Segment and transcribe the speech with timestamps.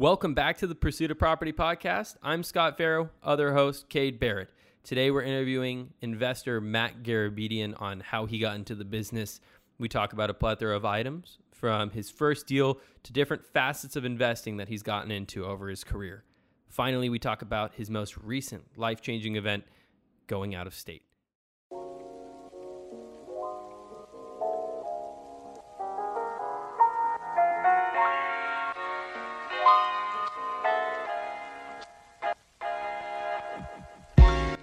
[0.00, 2.16] Welcome back to the Pursuit of Property podcast.
[2.22, 4.48] I'm Scott Farrow, other host, Cade Barrett.
[4.82, 9.42] Today we're interviewing investor Matt Garabedian on how he got into the business.
[9.78, 14.06] We talk about a plethora of items from his first deal to different facets of
[14.06, 16.24] investing that he's gotten into over his career.
[16.70, 19.64] Finally, we talk about his most recent life changing event
[20.28, 21.02] going out of state.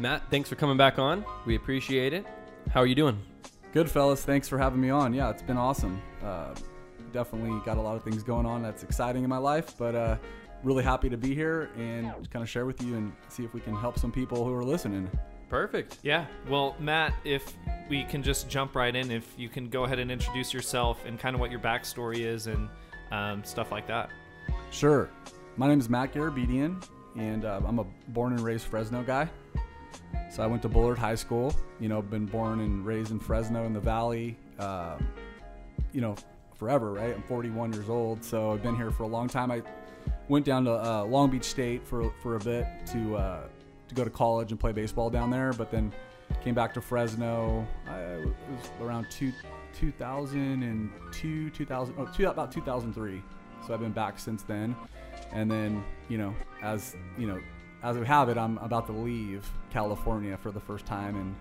[0.08, 1.26] Matt, thanks for coming back on.
[1.46, 2.26] We appreciate it.
[2.70, 3.22] How are you doing?
[3.74, 4.24] Good, fellas.
[4.24, 5.14] Thanks for having me on.
[5.14, 6.02] Yeah, it's been awesome.
[6.24, 6.56] Uh,
[7.12, 10.16] definitely got a lot of things going on that's exciting in my life, but uh,
[10.64, 13.60] really happy to be here and kind of share with you and see if we
[13.60, 15.12] can help some people who are listening.
[15.50, 15.98] Perfect.
[16.04, 16.26] Yeah.
[16.48, 17.58] Well, Matt, if
[17.90, 21.20] we can just jump right in, if you can go ahead and introduce yourself and
[21.20, 22.70] kind of what your backstory is and
[23.12, 24.10] um, stuff like that.
[24.72, 25.10] Sure.
[25.58, 26.82] My name is Matt Garabedian,
[27.18, 29.30] and uh, I'm a born and raised Fresno guy.
[30.30, 31.56] So I went to Bullard High School.
[31.80, 34.38] You know, been born and raised in Fresno in the Valley.
[34.60, 34.98] Uh,
[35.94, 36.16] you know,
[36.56, 37.14] forever, right?
[37.16, 39.52] I'm 41 years old, so I've been here for a long time.
[39.52, 39.62] I
[40.28, 43.44] went down to uh, Long Beach State for for a bit to uh,
[43.88, 45.94] to go to college and play baseball down there, but then
[46.44, 47.66] came back to Fresno.
[47.88, 49.32] I, it was around two,
[49.80, 53.22] 2002, 2000, oh, two, about 2003.
[53.66, 54.76] So I've been back since then.
[55.32, 57.40] And then, you know, as you know,
[57.84, 61.36] as we have it, I'm about to leave California for the first time in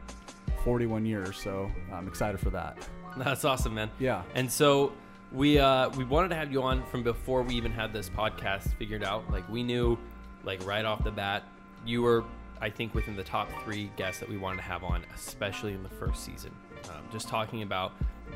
[0.65, 1.37] 41 years.
[1.37, 2.77] So I'm excited for that.
[3.17, 3.91] That's awesome, man.
[3.99, 4.23] Yeah.
[4.35, 4.93] And so
[5.33, 8.75] we uh, we wanted to have you on from before we even had this podcast
[8.75, 9.31] figured out.
[9.31, 9.99] Like we knew,
[10.45, 11.45] like right off the bat,
[11.85, 12.25] you were
[12.61, 15.83] I think within the top three guests that we wanted to have on, especially in
[15.83, 16.53] the first season.
[16.91, 17.93] Um, just talking about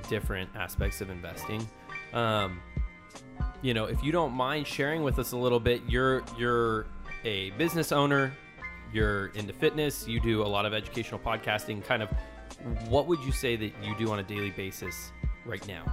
[0.08, 1.66] different aspects of investing.
[2.12, 2.60] Um,
[3.62, 6.86] you know, if you don't mind sharing with us a little bit, you're you're
[7.24, 8.32] a business owner,
[8.92, 11.84] you're into fitness, you do a lot of educational podcasting.
[11.84, 12.10] Kind of,
[12.88, 15.12] what would you say that you do on a daily basis
[15.44, 15.84] right now?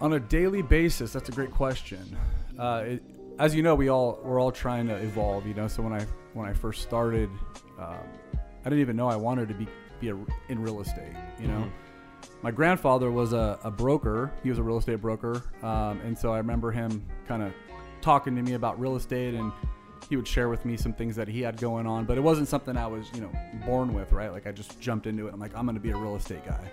[0.00, 2.16] On a daily basis, that's a great question.
[2.58, 3.02] Uh, it,
[3.38, 5.46] as you know, we all we're all trying to evolve.
[5.46, 7.30] You know, so when I when I first started,
[7.78, 7.98] um,
[8.34, 9.66] I didn't even know I wanted to be
[10.00, 10.16] be a,
[10.48, 11.14] in real estate.
[11.40, 12.28] You know, mm-hmm.
[12.42, 14.32] my grandfather was a, a, broker.
[14.42, 17.52] He was a real estate broker, um, and so I remember him kind of
[18.08, 19.52] talking to me about real estate, and
[20.08, 22.06] he would share with me some things that he had going on.
[22.06, 23.30] But it wasn't something I was you know
[23.66, 24.32] born with, right?
[24.32, 25.34] Like I just jumped into it.
[25.34, 26.70] I'm like, I'm going to be a real estate guy.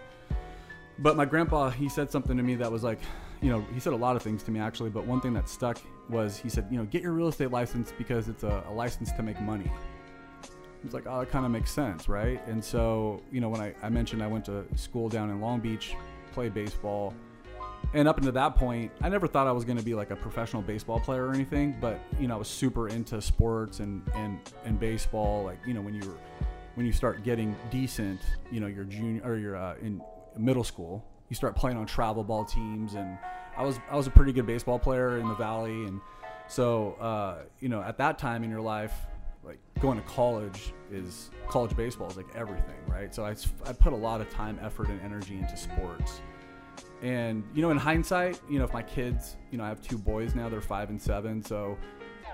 [1.00, 3.00] But my grandpa, he said something to me that was like,
[3.41, 5.50] you know, he said a lot of things to me actually, but one thing that
[5.50, 5.78] stuck
[6.09, 9.12] was he said, you know, get your real estate license because it's a, a license
[9.12, 9.69] to make money.
[10.85, 12.40] It's like, oh, that kind of makes sense, right?
[12.47, 15.59] And so, you know, when I, I mentioned I went to school down in Long
[15.59, 15.95] Beach,
[16.31, 17.13] played baseball,
[17.94, 20.16] and up until that point, I never thought I was going to be like a
[20.16, 24.40] professional baseball player or anything, but you know, I was super into sports and and
[24.66, 25.44] and baseball.
[25.44, 26.18] Like, you know, when you were
[26.75, 28.19] when you start getting decent,
[28.51, 30.01] you know, your junior or your uh, in
[30.38, 33.18] middle school, you start playing on travel ball teams, and
[33.57, 36.01] I was I was a pretty good baseball player in the valley, and
[36.47, 38.94] so uh, you know at that time in your life,
[39.44, 43.13] like going to college is college baseball is like everything, right?
[43.13, 43.35] So I
[43.66, 46.19] I put a lot of time, effort, and energy into sports.
[47.02, 49.97] And you know, in hindsight, you know, if my kids, you know, I have two
[49.97, 51.78] boys now, they're five and seven, so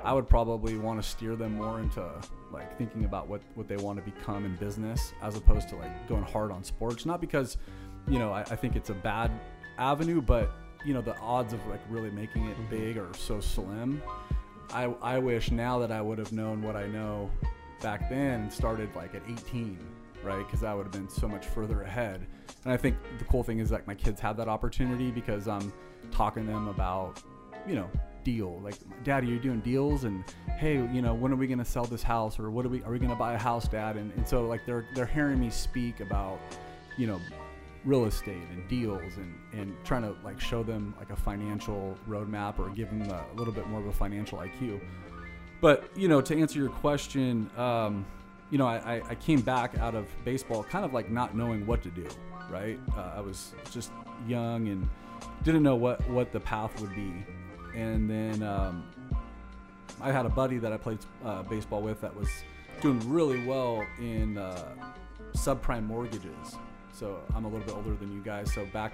[0.03, 2.09] I would probably want to steer them more into
[2.51, 6.07] like thinking about what what they want to become in business as opposed to like
[6.07, 7.05] going hard on sports.
[7.05, 7.57] Not because
[8.07, 9.31] you know, I, I think it's a bad
[9.77, 10.51] avenue, but
[10.85, 12.69] you know, the odds of like really making it mm-hmm.
[12.69, 14.01] big are so slim.
[14.73, 17.29] I, I wish now that I would have known what I know
[17.81, 19.77] back then started like at 18,
[20.23, 20.45] right?
[20.45, 22.25] Because I would have been so much further ahead.
[22.63, 25.73] And I think the cool thing is that my kids have that opportunity because I'm
[26.11, 27.21] talking to them about,
[27.67, 27.89] you know,
[28.23, 28.59] deal.
[28.63, 30.23] Like, Daddy, you're doing deals, and
[30.57, 32.91] hey, you know, when are we gonna sell this house, or what are we are
[32.91, 33.97] we gonna buy a house, Dad?
[33.97, 36.39] And, and so like they're they're hearing me speak about,
[36.97, 37.19] you know,
[37.83, 42.59] real estate and deals and, and trying to like show them like a financial roadmap
[42.59, 44.79] or give them a, little bit more of a financial IQ.
[45.61, 48.05] But you know, to answer your question, um,
[48.49, 51.81] you know, I, I came back out of baseball kind of like not knowing what
[51.83, 52.07] to do.
[52.51, 53.91] Right, uh, I was just
[54.27, 54.89] young and
[55.43, 57.13] didn't know what what the path would be,
[57.75, 58.83] and then um,
[60.01, 62.29] I had a buddy that I played uh, baseball with that was
[62.81, 64.73] doing really well in uh,
[65.33, 66.57] subprime mortgages
[66.93, 68.53] so I'm a little bit older than you guys.
[68.53, 68.93] So back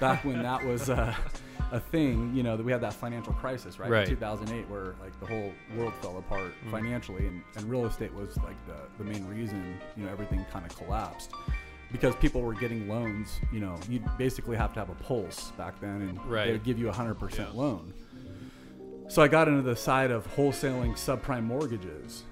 [0.00, 1.14] back when that was uh,
[1.72, 3.90] a thing, you know, that we had that financial crisis, right?
[3.90, 4.08] right.
[4.08, 6.70] In 2008, where like the whole world fell apart mm.
[6.70, 10.66] financially, and, and real estate was like the, the main reason, you know, everything kind
[10.66, 11.30] of collapsed.
[11.92, 15.80] Because people were getting loans, you know, you basically have to have a pulse back
[15.80, 16.46] then, and right.
[16.46, 17.92] they would give you a hundred percent loan.
[19.08, 22.24] so I got into the side of wholesaling subprime mortgages.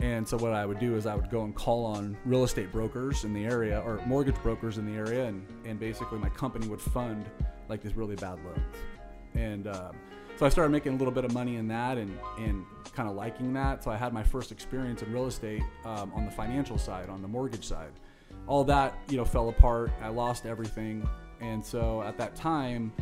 [0.00, 2.70] And so what I would do is I would go and call on real estate
[2.70, 6.68] brokers in the area or mortgage brokers in the area, and, and basically my company
[6.68, 7.28] would fund
[7.68, 8.60] like these really bad loans.
[9.34, 9.96] And um,
[10.36, 12.64] so I started making a little bit of money in that and, and
[12.94, 13.82] kind of liking that.
[13.82, 17.20] So I had my first experience in real estate um, on the financial side, on
[17.20, 17.90] the mortgage side.
[18.48, 19.92] All that, you know, fell apart.
[20.02, 21.08] I lost everything.
[21.40, 22.92] And so at that time,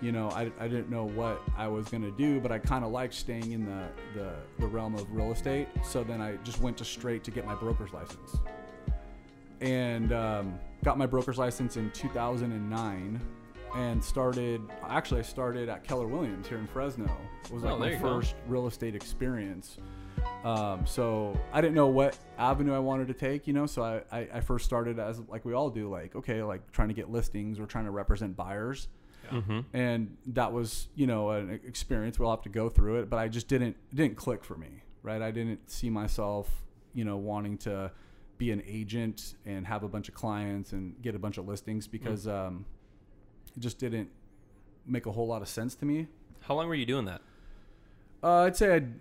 [0.00, 2.84] you know, I, I didn't know what I was going to do, but I kind
[2.84, 5.68] of liked staying in the, the, the realm of real estate.
[5.84, 8.36] So then I just went to straight to get my broker's license.
[9.60, 13.20] And um, got my broker's license in 2009
[13.76, 17.10] and started, actually, I started at Keller Williams here in Fresno.
[17.44, 18.00] It was like Oh, my you go.
[18.20, 19.78] first real estate experience.
[20.44, 23.66] Um, so I didn't know what avenue I wanted to take, you know.
[23.66, 26.88] So I, I, I first started as like we all do, like okay, like trying
[26.88, 28.88] to get listings or trying to represent buyers
[29.30, 29.60] Mm-hmm.
[29.72, 33.28] and that was you know an experience we'll have to go through it but i
[33.28, 36.50] just didn't it didn't click for me right i didn't see myself
[36.92, 37.90] you know wanting to
[38.36, 41.86] be an agent and have a bunch of clients and get a bunch of listings
[41.86, 42.66] because um,
[43.56, 44.10] it just didn't
[44.86, 46.08] make a whole lot of sense to me
[46.40, 47.22] How long were you doing that?
[48.24, 48.92] uh, i'd say I'd,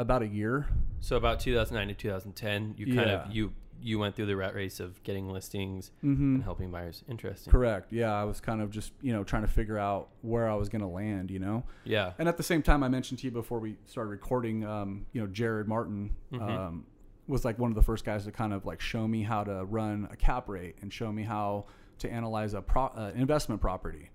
[0.00, 0.66] about a year
[1.00, 3.24] So about 2009 to 2010, you kind Yeah.
[3.26, 3.52] of you
[3.82, 6.34] you went through the rat race of getting listings mm-hmm.
[6.34, 7.02] and helping buyers.
[7.08, 7.50] Interesting.
[7.50, 10.54] correct yeah i was kind of just you know trying to figure out where i
[10.54, 12.12] was going to land you know Yeah.
[12.18, 15.20] And at the same time, I mentioned to you before we started recording, um, you
[15.22, 16.42] know, Jared Martin Mhm.
[16.58, 16.84] um,
[17.26, 19.64] was like one of the first guys to kind of like show me how to
[19.64, 21.64] run a cap rate and show me how
[22.00, 24.10] to analyze a pro- uh, investment property.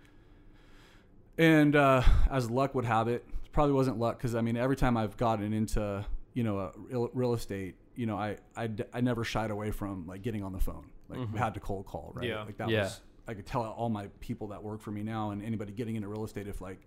[1.37, 4.95] And uh, as luck would have it probably wasn't luck because I mean, every time
[4.97, 9.01] I've gotten into you know a real, real estate, you know, I, I d- I
[9.01, 10.85] never shied away from like getting on the phone.
[11.09, 11.31] Like Mhm.
[11.33, 12.27] we had to cold call, right?
[12.27, 12.43] Yeah.
[12.43, 12.83] Like that Yeah.
[12.83, 15.95] was I could tell all my people that work for me now and anybody getting
[15.95, 16.85] into real estate if like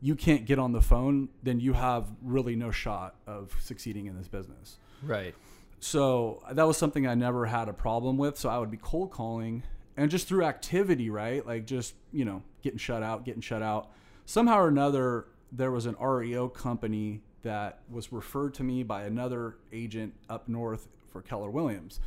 [0.00, 4.16] you can't get on the phone, then you have really no shot of succeeding in
[4.16, 4.78] this business.
[5.02, 5.34] Right.
[5.80, 8.36] So that was something I never had a problem with.
[8.38, 9.62] So I would be cold calling
[9.96, 11.44] and just through activity, right?
[11.46, 13.90] Like just, you know, getting shut out, getting shut out.
[14.26, 19.56] Somehow or another, there was an REO company that was referred to me by another
[19.72, 22.00] agent up north for Keller Williams.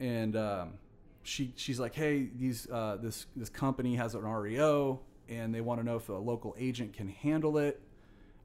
[0.00, 0.74] And um,
[1.22, 5.80] she, she's like, hey, these, uh, this, this company has an REO and they want
[5.80, 7.80] to know if a local agent can handle it.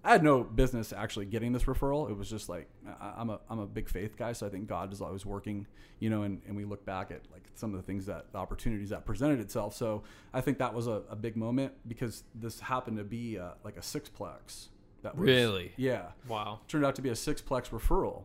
[0.04, 2.10] I had no business actually getting this referral.
[2.10, 2.68] It was just like
[3.00, 5.68] I'm a I'm a big faith guy, so I think God is always working,
[6.00, 6.24] you know.
[6.24, 9.06] And, and we look back at like some of the things that the opportunities that
[9.06, 9.76] presented itself.
[9.76, 10.02] So
[10.34, 13.78] I think that was a, a big moment because this happened to be uh, like
[13.78, 14.70] a sixplex.
[15.04, 15.72] That was, Really?
[15.78, 16.60] yeah Wow.
[16.68, 18.24] turned out to be a sixplex referral.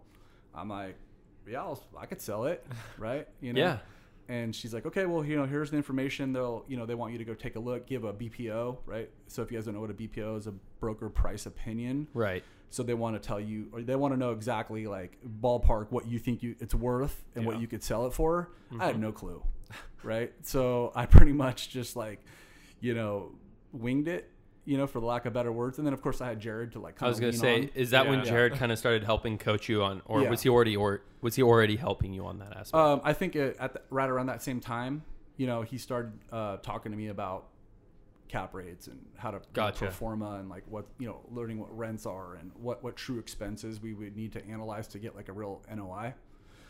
[0.55, 0.97] I'm like,
[1.47, 2.67] yeah, I'll, I could sell it,
[2.99, 3.27] right?
[3.41, 3.61] You know.
[3.61, 3.79] Yeah.
[4.29, 6.33] And she's like, okay, well, you know, here's the information.
[6.33, 9.09] They'll, you know, they want you to go take a look, give a BPO, right?
[9.29, 12.09] So if you guys don't know what a BPO is, a broker price opinion.
[12.13, 12.43] Right.
[12.71, 16.07] So they want to tell you, or they want to know exactly like ballpark what
[16.09, 18.51] you think you it's worth and what you could sell it for.
[18.81, 19.01] I had Mhm.
[19.01, 19.43] no clue,
[20.03, 20.33] right?
[20.43, 22.19] So I pretty much just like,
[22.81, 23.31] you know,
[23.73, 24.29] winged it,
[24.67, 25.79] you know, for the lack of better words.
[25.79, 27.01] And then of course I had Jared to like.
[27.03, 27.71] I was kinda gonna say, on.
[27.75, 28.25] is that when Yeah.
[28.27, 30.31] Jared kind of started helping coach you on, or Yeah.
[30.31, 32.75] was he already, or was he already helping you on that aspect?
[32.75, 35.05] Um, I think it, at the, right around that same time,
[35.37, 37.47] you know, he started uh, talking to me about
[38.29, 39.91] cap rates and how to you know, Gotcha.
[39.93, 43.81] forma and like what you know, learning what rents are and what what true expenses
[43.81, 46.13] we would need to analyze to get like a real NOI.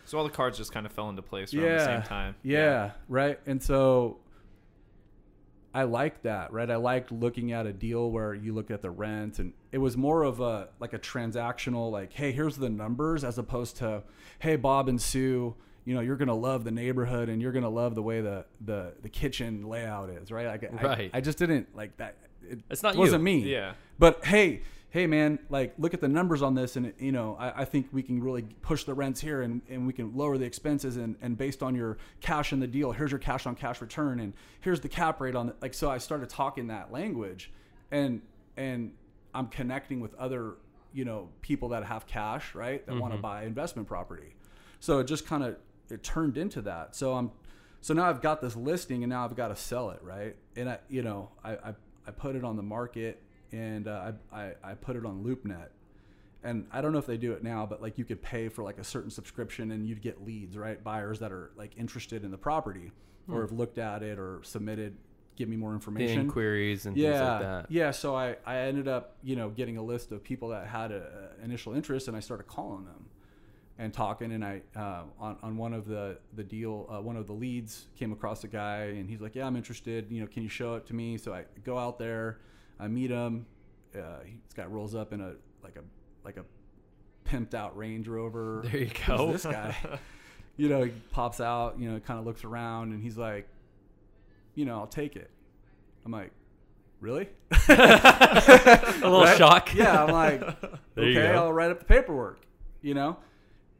[0.04, 2.36] So all the cards just kind of fell into place around the same time.
[2.42, 3.40] Yeah, right.
[3.46, 4.18] And so
[5.76, 6.70] I liked that, right?
[6.70, 9.96] I liked looking at a deal where you look at the rent and it was
[9.96, 14.02] more of a like a transactional like, hey, here's the numbers as opposed to,
[14.38, 15.54] hey, Bob and Sue,
[15.84, 18.94] you know, you're gonna love the neighborhood and you're gonna love the way the the,
[19.02, 20.46] the kitchen layout is, right?
[20.46, 21.10] Like I, Right.
[21.12, 22.16] I just didn't like that.
[22.48, 23.00] It It's not you.
[23.00, 23.40] wasn't me.
[23.40, 23.74] Yeah.
[23.98, 27.62] But hey, hey man, like look at the numbers on this, and you know, I,
[27.62, 30.44] I think we can really push the rents here, and, and we can lower the
[30.44, 33.80] expenses, and, and based on your cash in the deal, here's your cash on cash
[33.80, 35.74] return, and here's the cap rate on the like.
[35.74, 37.52] So I started talking that language,
[37.90, 38.22] and
[38.56, 38.92] and
[39.34, 40.54] I'm connecting with other
[40.92, 43.22] you know people that have cash, right, that want to mm-hmm.
[43.22, 44.34] buy investment property.
[44.80, 45.56] So it just kind of
[45.90, 46.96] it turned into that.
[46.96, 47.30] So I'm
[47.80, 50.36] so now I've got this listing and now I've got to sell it, right?
[50.56, 51.74] And I, you know, I, I,
[52.06, 53.22] I put it on the market
[53.52, 55.68] and uh, I, I, I put it on LoopNet.
[56.44, 58.62] And I don't know if they do it now, but like you could pay for
[58.62, 60.82] like a certain subscription and you'd get leads, right?
[60.82, 62.92] Buyers that are like interested in the property
[63.28, 64.96] or have looked at it or submitted,
[65.34, 66.20] give me more the information.
[66.20, 67.66] inquiries and yeah, things like that.
[67.70, 67.90] yeah.
[67.90, 71.32] So I, I ended up, you know, getting a list of people that had a,
[71.40, 73.06] a initial interest, and I started calling them
[73.78, 74.30] and talking.
[74.32, 77.86] And I uh, on on one of the the deal, uh, one of the leads
[77.96, 80.06] came across a guy, and he's like, "Yeah, I'm interested.
[80.10, 82.38] You know, can you show it to me?" So I go out there,
[82.78, 83.46] I meet him.
[83.94, 85.82] Uh, he, this guy rolls up in a like a
[86.24, 86.44] like a
[87.28, 88.62] pimped out Range Rover.
[88.70, 89.32] There you Who's go.
[89.32, 89.74] this guy,
[90.56, 91.78] you know, he pops out.
[91.78, 93.48] You know, kind of looks around, and he's like,
[94.54, 95.30] you know, I'll take it.
[96.04, 96.30] I'm like,
[97.00, 97.28] really?
[97.68, 99.36] a little Right?
[99.38, 99.74] shock.
[99.74, 100.42] Yeah, I'm like,
[100.96, 101.28] okay.
[101.32, 102.40] I'll write up the paperwork,
[102.82, 103.16] you know?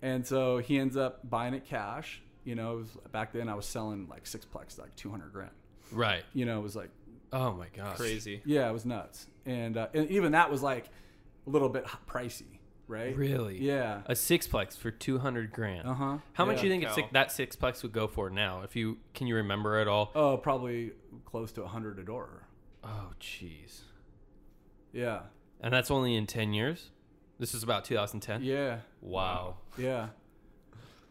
[0.03, 2.21] And so he ends up buying it cash.
[2.45, 5.51] You know, it was back then I was selling like sixplex, like 200 grand.
[5.93, 6.23] Right.
[6.35, 6.91] You know, it was like,
[7.33, 7.97] Oh my gosh.
[7.97, 8.41] Crazy.
[8.45, 9.27] yeah, it was nuts.
[9.45, 10.87] And, uh, and even that was like
[11.47, 13.17] a little bit pricey, right?
[13.17, 13.59] Really?
[13.61, 14.03] Yeah.
[14.07, 15.89] A sixplex for two hundred grand.
[15.89, 16.19] Uh huh.
[16.33, 16.95] How much do you think Cow.
[16.95, 18.63] six, that sixplex would go for now?
[18.63, 20.13] If you can you remember at all?
[20.15, 20.93] Oh, probably
[21.25, 22.47] close to 100 a door.
[22.85, 23.81] Oh, jeez.
[24.93, 25.21] Yeah.
[25.61, 26.91] And that's only in ten years.
[27.39, 28.43] This is about 2010.
[28.43, 28.79] Yeah.
[29.03, 29.57] Wow.
[29.77, 30.09] Yeah.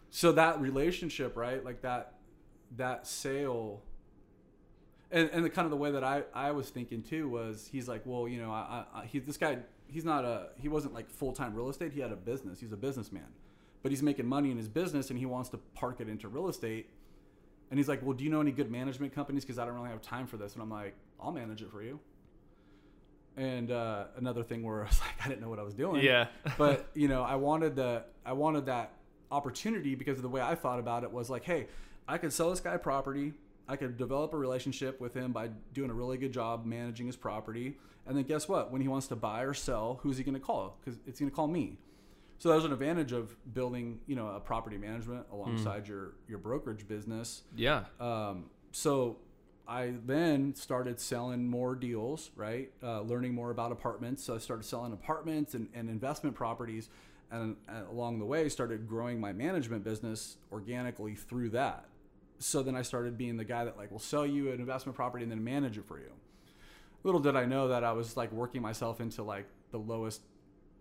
[0.10, 1.64] So that relationship, right?
[1.64, 2.14] Like that
[2.78, 3.82] that sale
[5.12, 7.88] and and the kind of the way that I I was thinking too was he's
[7.88, 11.10] like, well, you know, I, I he this guy he's not a he wasn't like
[11.10, 11.94] full time real estate.
[11.94, 12.60] He had a business.
[12.60, 13.28] He's a businessman,
[13.84, 16.48] but he's making money in his business and he wants to park it into real
[16.50, 16.90] estate.
[17.72, 19.44] And he's like, well, do you know any good management companies?
[19.44, 20.54] Because I don't really have time for this.
[20.54, 22.00] And I'm like, I'll manage it for you.
[23.38, 26.04] And uh, another thing where I was like, I didn't know what I was doing
[26.04, 26.28] Yeah.
[26.58, 28.94] but you know i wanted the i wanted that
[29.32, 31.68] opportunity because of the way i thought about it was like hey
[32.08, 33.34] i could sell this guy property
[33.68, 37.16] i could develop a relationship with him by doing a really good job managing his
[37.16, 40.34] property and then guess what when he wants to buy or sell who's he going
[40.34, 41.78] to call because it's going to call me
[42.38, 46.88] so there's an advantage of building you know a property management alongside your your brokerage
[46.88, 47.86] business Yeah.
[48.00, 49.18] um, so
[49.68, 52.72] I then started selling more deals, right?
[52.84, 54.24] Uh, learning more about apartments.
[54.24, 56.88] So I started selling apartments and, and investment properties.
[57.32, 61.86] And uh, along the way, started growing my management business organically through that.
[62.40, 65.24] So then I started being the guy that like will sell you an investment property
[65.24, 66.12] and then manage it for you.
[67.04, 70.22] Little did I know that I was like working myself into like the lowest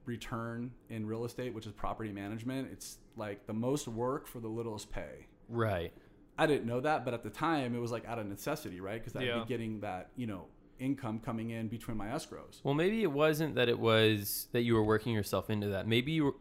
[0.06, 2.68] return in real estate, which is property management.
[2.72, 5.26] It's like the most work for the littlest pay.
[5.48, 5.92] Right.
[6.36, 9.00] I didn't know that, but at the time it was like out of necessity, right?
[9.02, 9.40] Because I'd Yeah.
[9.40, 10.46] be getting that, you know,
[10.80, 12.60] income coming in between my escrows.
[12.64, 15.86] Well, maybe it wasn't that it was that you were working yourself into that.
[15.86, 16.34] Maybe you were,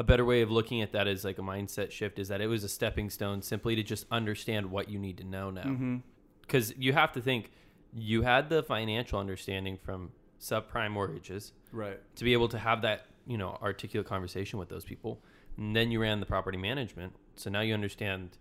[0.00, 2.46] a better way of looking at that is like a mindset shift is that it
[2.46, 5.60] was a stepping stone simply to just understand what you need to know now.
[5.64, 5.96] Mm-hmm.
[6.40, 7.50] Because you have to think
[7.92, 12.00] you had the financial understanding from subprime mortgages Right.
[12.16, 15.20] to be able to have that, you know, articulate conversation with those people.
[15.58, 17.12] And then you ran the property management.
[17.36, 18.38] So now you understand,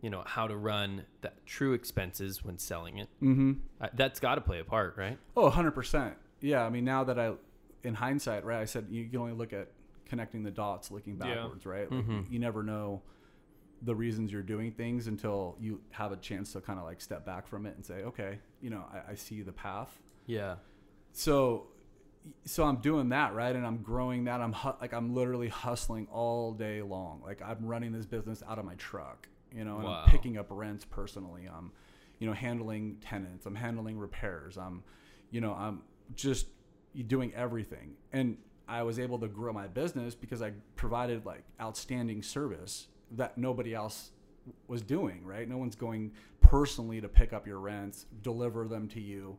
[0.00, 3.08] you know, how to run the true expenses when selling it.
[3.22, 3.52] Mm-hmm.
[3.80, 5.16] Uh, That's got to play a part, right?
[5.36, 6.14] Oh, 100%.
[6.40, 6.64] Yeah.
[6.66, 7.34] I mean, now that I,
[7.84, 9.68] in hindsight, right, I said you can only look at
[10.04, 11.34] connecting the dots looking Yeah.
[11.34, 11.90] backwards, right?
[11.90, 12.30] Like, Mhm.
[12.30, 13.02] You never know
[13.82, 17.26] the reasons you're doing things until you have a chance to kind of like step
[17.26, 19.98] back from it and say, okay, you know, I, I see the path.
[20.26, 20.56] Yeah.
[21.12, 21.66] so
[22.44, 26.06] so i'm doing that right and i'm growing that i'm hu- like i'm literally hustling
[26.12, 29.84] all day long like i'm running this business out of my truck you know and
[29.84, 30.04] Wow.
[30.04, 31.72] i'm picking up rents personally i'm
[32.20, 34.84] you know handling tenants i'm handling repairs i'm
[35.32, 35.82] you know i'm
[36.14, 36.46] just
[37.08, 38.36] doing everything and
[38.78, 43.74] i was able to grow my business because i provided like outstanding service that nobody
[43.74, 44.10] else
[44.68, 46.10] was doing right no one's going
[46.40, 49.36] personally to pick up your rents deliver them to you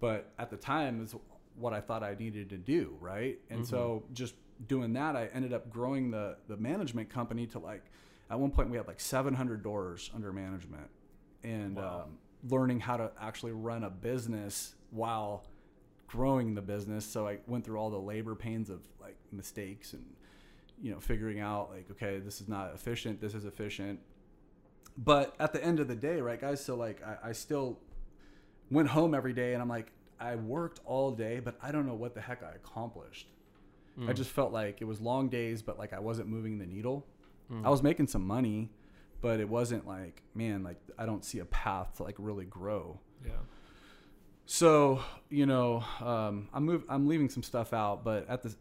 [0.00, 1.14] but at the time is
[1.56, 3.38] what I thought I needed to do, right?
[3.50, 4.34] And so just
[4.66, 7.84] doing that, I ended up growing the the management company to like
[8.30, 10.88] at one point we had like 700 doors under management,
[11.44, 12.06] and Wow.
[12.06, 12.18] um,
[12.50, 15.44] learning how to actually run a business while
[16.12, 17.06] growing the business.
[17.06, 20.04] So I went through all the labor pains of like mistakes and
[20.80, 23.98] you know figuring out like okay this is not efficient, this is efficient.
[24.98, 26.62] But at the end of the day, right, guys?
[26.62, 27.78] So like I, I still
[28.70, 29.90] went home every day and I'm like,
[30.20, 33.28] I worked all day, but I don't know what the heck I accomplished.
[33.98, 34.08] Mm.
[34.08, 37.06] I just felt like it was long days, but like I wasn't moving the needle.
[37.50, 37.64] Mm.
[37.64, 38.70] I was making some money,
[39.22, 43.00] but it wasn't like, man, like I don't see a path to like really grow.
[43.24, 43.32] Yeah.
[44.46, 48.54] So you know, um, I'm move, I'm leaving some stuff out, but at the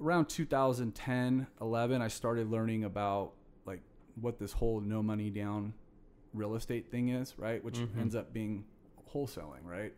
[0.00, 3.32] around 2010, 11, I started learning about
[3.66, 3.80] like
[4.20, 5.74] what this whole no money down
[6.32, 7.62] real estate thing is, right?
[7.62, 7.98] Which Mhm.
[8.00, 8.64] ends up being
[9.12, 9.92] wholesaling, right?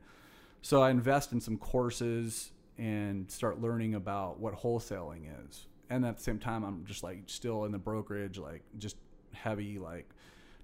[0.60, 5.66] So I invest in some courses and start learning about what wholesaling is.
[5.90, 8.96] And at the same time, I'm just like still in the brokerage, like just
[9.32, 10.08] heavy, like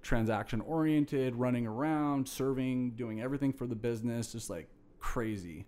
[0.01, 4.67] transaction oriented, running around, serving, doing everything for the business, just like
[4.99, 5.65] crazy.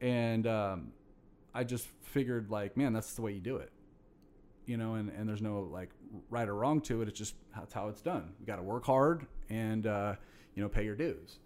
[0.00, 0.92] And um,
[1.54, 3.70] I just figured, like, man, that's the way you do it.
[4.66, 5.90] You know, and, and there's no like
[6.30, 7.08] right or wrong to it.
[7.08, 8.32] It's just that's how it's done.
[8.38, 10.14] You got to work hard and, uh,
[10.54, 11.38] you know, pay your dues.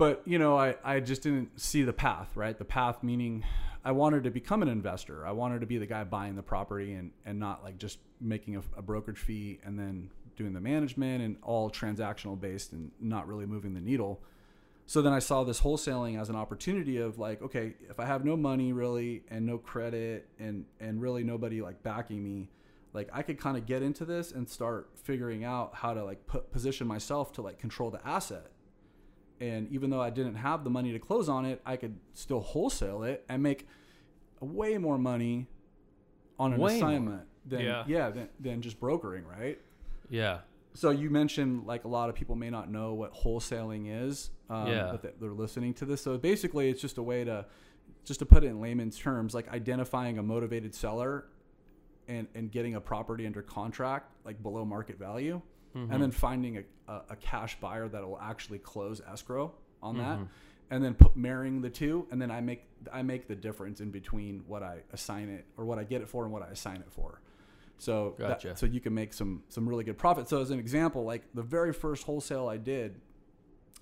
[0.00, 2.56] but you know, I, I just didn't see the path, right?
[2.56, 3.44] The path meaning
[3.84, 5.26] I wanted to become an investor.
[5.26, 8.56] I wanted to be the guy buying the property and, and not like just making
[8.56, 10.08] a, a brokerage fee and then
[10.40, 14.22] doing the management and all transactional based and not really moving the needle.
[14.86, 18.24] So then I saw this wholesaling as an opportunity of like, okay, if I have
[18.24, 22.50] no money really and no credit and and really nobody like backing me,
[22.92, 26.26] like I could kind of get into this and start figuring out how to like
[26.26, 28.50] put position myself to like control the asset.
[29.40, 32.40] And even though I didn't have the money to close on it, I could still
[32.40, 33.66] wholesale it and make
[34.40, 35.46] way more money
[36.38, 36.88] on an Way more.
[36.88, 37.84] assignment than Yeah.
[37.86, 39.58] yeah, than, than just brokering, right?
[40.10, 40.40] Yeah.
[40.74, 44.30] So you mentioned like a lot of people may not know what wholesaling is.
[44.48, 44.88] Um, Yeah.
[44.92, 46.00] But they- they're listening to this.
[46.02, 47.46] So basically, it's just a way to,
[48.04, 51.26] just to put it in layman's terms, like identifying a motivated seller,
[52.08, 55.40] and and getting a property under contract like below market value,
[55.76, 55.92] Mm-hmm.
[55.92, 60.18] and then finding a, a, a cash buyer that will actually close escrow on that,
[60.18, 60.24] Mm-hmm.
[60.72, 63.90] and then put, marrying the two, and then I make I make the difference in
[63.92, 66.76] between what I assign it or what I get it for and what I assign
[66.78, 67.20] it for.
[67.80, 70.28] So that- so you can make some some really good profit.
[70.28, 73.00] So as an example, like the very first wholesale I did,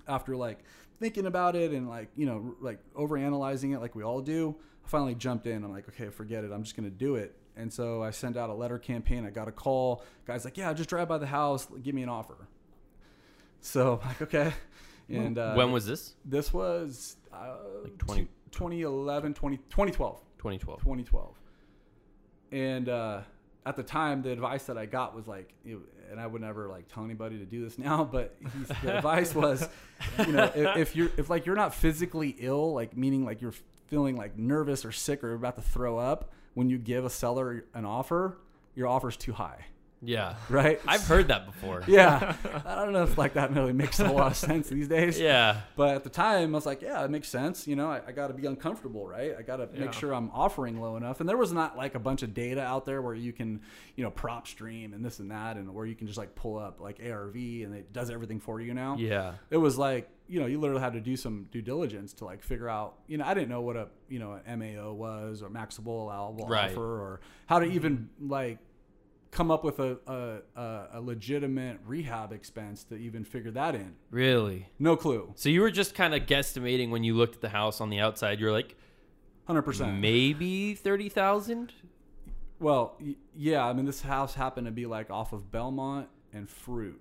[0.07, 0.59] after like
[0.99, 4.55] thinking about it and like you know like over analyzing it like we all do,
[4.85, 5.63] I finally jumped in.
[5.63, 6.51] I'm like, okay, forget it.
[6.51, 7.35] I'm just gonna do it.
[7.55, 9.25] And so I sent out a letter campaign.
[9.25, 10.03] I got a call.
[10.25, 11.67] Guys like, yeah, just drive by the house.
[11.83, 12.47] Give me an offer.
[13.59, 14.53] So I'm like, okay.
[15.09, 16.15] And uh, when was this?
[16.23, 20.21] this was uh, Like 20 2011, 20, 2012.
[20.37, 20.79] 2012.
[20.79, 21.35] 2012.
[22.51, 23.21] And uh,
[23.65, 26.87] at the time, the advice that I got was like, and I would never like
[26.91, 28.35] tell anybody to do this now, but
[28.81, 29.67] the advice was,
[30.25, 33.53] you know, if, if you're if like you're not physically ill, like meaning like you're
[33.87, 37.65] feeling like nervous or sick or about to throw up, when you give a seller
[37.73, 38.37] an offer,
[38.75, 39.65] your offer's too high,
[40.01, 40.35] Yeah.
[40.49, 40.79] right?
[40.87, 41.83] I've heard that before.
[41.87, 45.19] yeah, I don't know if like that really makes a lot of sense these days.
[45.19, 45.61] Yeah.
[45.75, 47.67] But at the time, I was like, yeah, it makes sense.
[47.67, 49.33] You know, I, I got to be uncomfortable, right?
[49.37, 49.81] I got to Yeah.
[49.81, 51.19] make sure I'm offering low enough.
[51.19, 53.61] And there was not like a bunch of data out there where you can,
[53.95, 56.79] you know, PropStream and this and that, and where you can just like pull up
[56.79, 58.95] like ARV and it does everything for you now.
[58.97, 59.33] Yeah.
[59.49, 62.43] It was like, you know, you literally had to do some due diligence to like
[62.43, 65.49] figure out, you know, I didn't know what a, you know, an MAO was or
[65.49, 66.71] maxable allowable Right.
[66.71, 68.59] offer or how to even like
[69.31, 73.95] come up with a, a, a, a legitimate rehab expense to even figure that in.
[74.11, 74.67] Really.
[74.79, 75.31] No clue.
[75.35, 77.99] So you were just kind of guesstimating when you looked at the house on the
[77.99, 78.39] outside.
[78.39, 78.75] You're like,
[79.47, 79.99] 100%.
[79.99, 81.73] maybe thirty thousand.
[82.59, 83.65] Well, y- yeah.
[83.65, 86.99] I mean, this house happened to be like off of Belmont and Fruit,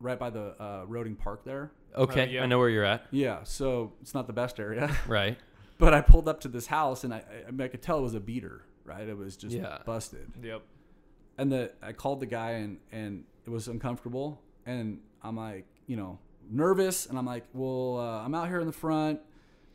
[0.00, 1.70] right by the uh, Roeding Park there.
[1.94, 2.42] Okay, yeah.
[2.42, 3.06] I know where you're at.
[3.12, 4.90] Yeah, so it's not the best area.
[5.06, 5.38] Right.
[5.78, 7.22] but I pulled up to this house and I, I,
[7.62, 9.06] I, I could tell it was a beater, right?
[9.08, 9.78] It was just Yeah.
[9.86, 10.32] busted.
[10.42, 10.62] Yep.
[11.38, 14.40] And the I called the guy and and it was uncomfortable.
[14.66, 16.18] And I'm like, you know,
[16.50, 17.06] nervous.
[17.06, 19.20] And I'm like, well, uh, I'm out here in the front.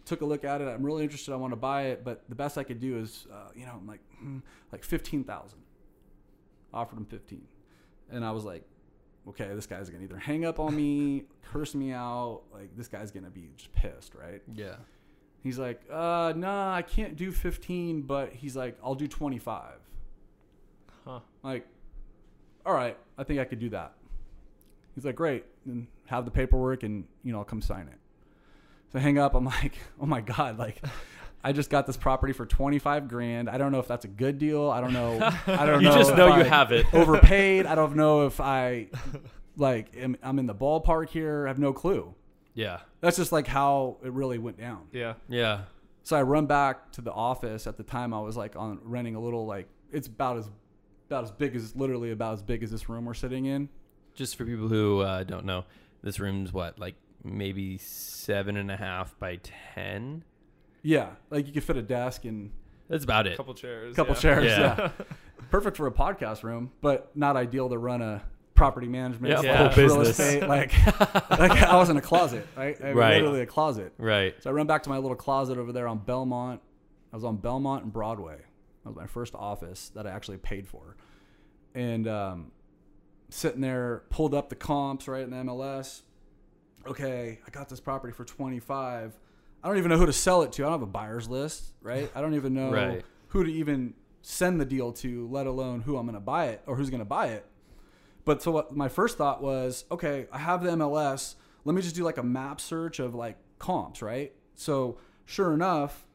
[0.05, 0.65] Took a look at it.
[0.65, 1.33] I'm really interested.
[1.33, 3.73] I want to buy it, but the best I could do is, uh, you know,
[3.73, 4.39] I'm like, hmm,
[4.71, 5.59] like fifteen thousand.
[6.73, 7.47] Offered him fifteen,
[8.11, 8.63] and I was like,
[9.27, 12.41] okay, this guy's gonna either hang up on me, curse me out.
[12.51, 14.41] Like this guy's gonna be just pissed, right?
[14.53, 14.75] Yeah.
[15.41, 19.71] He's like, uh, nah, I can't do 15, but he's like, I'll do 25.
[21.09, 21.19] Huh.
[21.41, 21.67] Like,
[22.65, 23.93] all right, I think I could do that.
[24.93, 27.97] He's like, great, and have the paperwork, and you know, I'll come sign it.
[28.91, 29.33] So I hang up.
[29.33, 30.81] I'm like, oh my god, like,
[31.43, 33.49] I just got this property for 25 grand.
[33.49, 34.69] I don't know if that's a good deal.
[34.69, 35.17] I don't know.
[35.47, 35.95] I don't You know.
[35.95, 36.85] just know you I have it.
[36.93, 37.65] overpaid.
[37.65, 38.87] I don't know if I,
[39.57, 41.45] like, am, I'm in the ballpark here.
[41.45, 42.13] I have no clue.
[42.53, 42.81] Yeah.
[43.01, 44.87] That's just like how it really went down.
[44.91, 45.13] Yeah.
[45.29, 45.61] Yeah.
[46.03, 47.67] So I run back to the office.
[47.67, 50.49] At the time, I was like on renting a little like it's about as
[51.09, 53.67] about as big as literally about as big as this room we're sitting in.
[54.15, 55.65] Just for people who uh, don't know,
[56.03, 60.23] this room's what, like maybe seven and a half by ten.
[60.83, 62.51] Yeah, like you could fit a desk and
[62.89, 63.37] That's about A it.
[63.37, 63.93] couple chairs.
[63.93, 64.19] a couple yeah.
[64.21, 64.45] chairs.
[64.45, 64.75] Yeah.
[64.77, 64.91] Yeah.
[65.49, 68.21] perfect for a podcast room, but not ideal to run a
[68.53, 69.41] property management Yeah,
[69.71, 70.19] slash real business.
[70.19, 70.43] estate.
[70.47, 70.73] Like,
[71.39, 72.77] like I was in a closet, right?
[72.81, 73.15] I mean, Right.
[73.15, 73.93] Literally a closet.
[73.97, 74.35] Right.
[74.43, 76.61] So I run back to my little closet over there on Belmont.
[77.11, 78.37] I was on Belmont and Broadway.
[78.89, 80.95] That was my first office that I actually paid for.
[81.75, 82.51] And um,
[83.29, 86.01] sitting there, pulled up the comps right in the MLS.
[86.87, 89.13] Okay, I got this property for 25.
[89.63, 90.63] I don't even know who to sell it to.
[90.63, 92.09] I don't have a buyer's list, right?
[92.15, 93.05] I don't even know Right.
[93.27, 96.63] who to even send the deal to, let alone who I'm going to buy it
[96.65, 97.45] or who's going to buy it.
[98.25, 101.35] But so what my first thought was, okay, I have the MLS.
[101.63, 104.33] Let me just do like a map search of like comps, right?
[104.55, 106.07] So sure enough,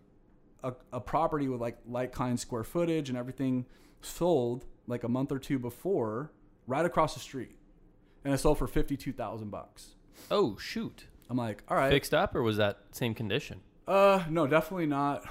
[0.65, 3.67] a, a property with like like kind square footage and everything
[4.01, 6.31] sold like a month or two before,
[6.67, 7.57] right across the street,
[8.25, 9.95] and it sold for fifty two thousand bucks
[10.31, 11.07] Oh shoot.
[11.31, 11.91] I'm like, all right.
[11.91, 13.61] Fixed up or was that same condition?
[13.89, 15.25] Uh, no, definitely not.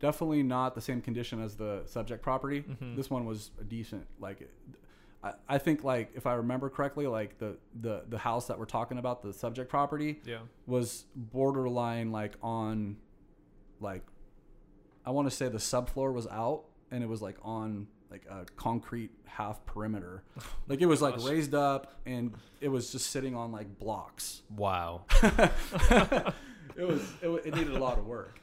[0.00, 2.62] Definitely not the same condition as the subject property.
[2.62, 2.96] Mhm.
[2.96, 4.06] This one was a decent.
[4.20, 4.48] Like,
[5.24, 8.64] I, I think like if I remember correctly, like the the the house that we're
[8.64, 10.38] talking about, the subject property, Yeah.
[10.66, 12.96] was borderline like on,
[13.80, 14.02] like,
[15.08, 18.44] I want to say the subfloor was out and it was like on like a
[18.56, 20.22] concrete half perimeter,
[20.68, 21.24] like it was like Gosh.
[21.24, 24.42] raised up and it was just sitting on like blocks.
[24.54, 25.06] Wow.
[25.22, 26.34] it
[26.76, 28.38] was it, it needed a lot of work.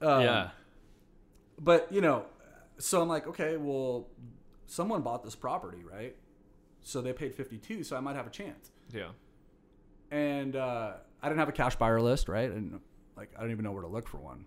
[0.00, 0.50] Um, yeah.
[1.58, 2.26] but you know,
[2.78, 4.06] so I'm like, okay, well,
[4.68, 6.14] someone bought this property, right?
[6.82, 8.70] So they paid 52, so I might have a chance.
[8.94, 9.08] Yeah.
[10.12, 12.48] And uh, I didn't have a cash buyer list, right?
[12.48, 12.78] And
[13.16, 14.44] like, I don't even know where to look for one.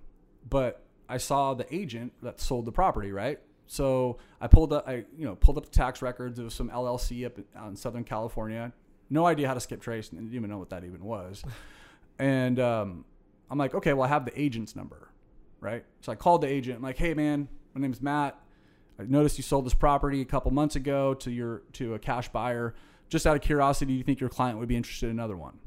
[0.50, 3.40] But I saw the agent that sold the property, right?
[3.66, 7.26] So I pulled up, I you know pulled up the tax records of some LLC
[7.26, 8.72] up in, in Southern California.
[9.10, 11.44] No idea how to skip trace, and didn't even know what that even was.
[12.20, 13.06] and um,
[13.50, 15.10] I'm like, okay, well, I have the agent's number,
[15.60, 15.84] right?
[16.02, 16.78] So I called the agent.
[16.78, 18.40] I'm like, hey, man, my name's Matt.
[19.00, 22.30] I noticed you sold this property a couple months ago to your to a cash
[22.30, 22.76] buyer.
[23.08, 25.58] Just out of curiosity, do you think your client would be interested in another one?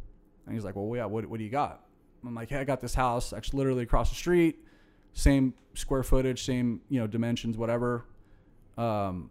[0.47, 1.07] And he's like, well, yeah.
[1.07, 1.85] What, what do you got?
[2.25, 4.65] I'm like, hey, I got this house actually literally across the street,
[5.12, 8.05] same square footage, same you know dimensions, whatever.
[8.77, 9.31] Um,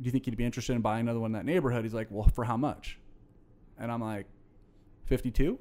[0.00, 1.84] do you think you'd be interested in buying another one in that neighborhood?
[1.84, 2.98] He's like, well, for how much?
[3.78, 4.26] And I'm like,
[5.06, 5.58] 52.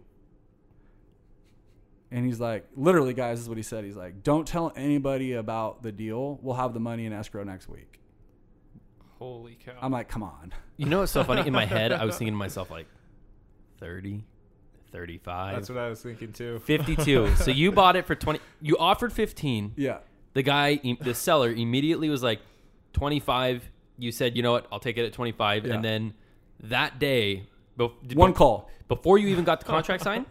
[2.12, 3.84] And he's like, literally, guys, this is what he said.
[3.84, 6.40] He's like, don't tell anybody about the deal.
[6.42, 8.00] We'll have the money in escrow next week.
[9.18, 9.74] Holy cow.
[9.82, 10.54] I'm like, come on.
[10.78, 11.46] You know what's so funny?
[11.48, 12.88] In my head, I was thinking to myself, like,
[13.80, 14.24] 30,
[14.92, 16.60] 35, That's what I was thinking too.
[16.66, 17.36] 52.
[17.36, 18.40] so you bought it for 20.
[18.62, 19.74] You offered 15.
[19.76, 20.00] Yeah.
[20.34, 22.40] The guy, the seller, immediately was like,
[22.94, 23.70] 25.
[23.98, 24.68] You said, you know what?
[24.72, 25.66] I'll take it at 25.
[25.66, 25.74] Yeah.
[25.74, 26.14] And then
[26.62, 27.48] that day,
[27.78, 28.70] bef- did- One call.
[28.88, 30.26] before you even got the contract signed,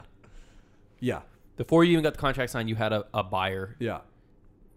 [1.01, 1.21] Yeah.
[1.57, 4.01] before you even got the contract signed, you had a, a buyer Yeah.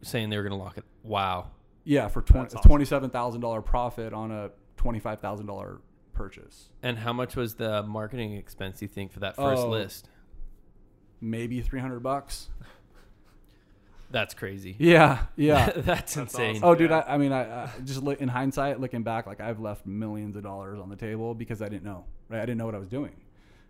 [0.02, 0.84] saying they were going to lock it.
[1.04, 1.52] Wow.
[1.84, 2.08] Yeah.
[2.08, 2.72] For 20, That's awesome.
[3.12, 5.78] $27,000 profit on a $25,000
[6.20, 6.70] purchase.
[6.84, 9.70] And how much was the marketing expense you think for that first Oh.
[9.70, 10.10] list?
[11.22, 12.50] Maybe 300 bucks.
[14.12, 14.76] That's crazy.
[14.80, 15.26] Yeah.
[15.36, 15.70] Yeah.
[15.76, 16.58] That's, insane.
[16.58, 16.64] awesome.
[16.68, 16.90] Oh, dude!
[16.90, 17.00] Yeah.
[17.00, 20.36] I, I mean, I, I just look, in hindsight, looking back, like I've left millions
[20.36, 22.40] of dollars on the table because I didn't know, right?
[22.42, 23.16] I didn't know what I was doing.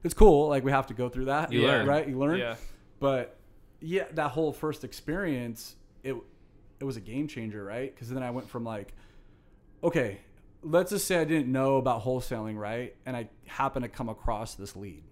[0.03, 1.85] It's cool, like we have to go through that, You learn.
[1.85, 2.07] right?
[2.07, 2.55] You learn, Yeah.
[3.01, 3.37] but
[3.81, 6.15] yeah, that whole first experience, it
[6.79, 7.93] it was a game changer, right?
[7.93, 8.93] Because then I went from like,
[9.83, 10.19] okay,
[10.61, 12.95] let's just say I didn't know about wholesaling, right?
[13.05, 15.03] And I happen to come across this lead.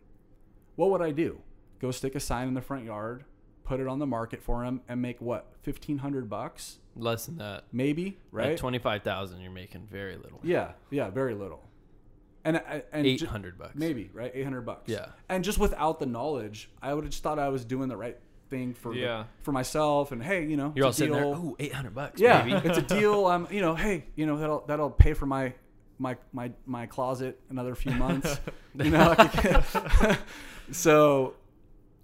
[0.75, 1.39] What would I do?
[1.79, 3.23] Go stick a sign in the front yard,
[3.63, 7.37] put it on the market for him, and make what fifteen hundred bucks, Less than
[7.37, 7.65] that.
[7.71, 8.51] maybe, right?
[8.53, 10.39] At 25,000, you're making very little.
[10.43, 11.63] Yeah, yeah, very little.
[12.43, 13.75] And I- and ju- 800 bucks.
[13.75, 14.89] maybe right, eight hundred bucks.
[14.89, 15.07] Yeah.
[15.29, 18.17] and just without the knowledge, I would have just thought I was doing the right
[18.49, 19.23] thing for the- Yeah.
[19.43, 20.11] for myself.
[20.11, 21.55] And hey, you know, You're all it's a sitting there, deal.
[21.59, 22.67] 800 bucks, yeah, baby.
[22.67, 23.25] it's a deal.
[23.27, 25.53] I'm, you know, hey, you know that'll that'll pay for my
[25.99, 28.39] my my my closet another few months.
[28.75, 29.15] you know,
[30.71, 31.33] so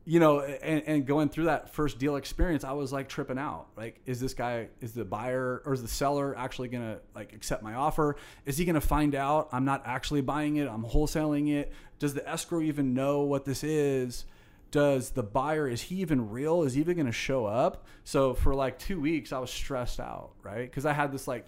[0.05, 3.67] you know, and, and going through that first deal experience, I was like tripping out.
[3.77, 7.63] Like, is this guy, is the buyer or is the seller actually gonna like accept
[7.63, 8.17] my offer?
[8.45, 10.67] Is he gonna find out I'm not actually buying it?
[10.67, 11.71] I'm wholesaling it.
[11.99, 14.25] Does the escrow even know what this is?
[14.73, 16.63] Does the buyer is he even real?
[16.63, 17.85] Is he even gonna show up?
[18.05, 20.63] So for like two weeks, I was stressed out, right?
[20.67, 21.45] Because I had this like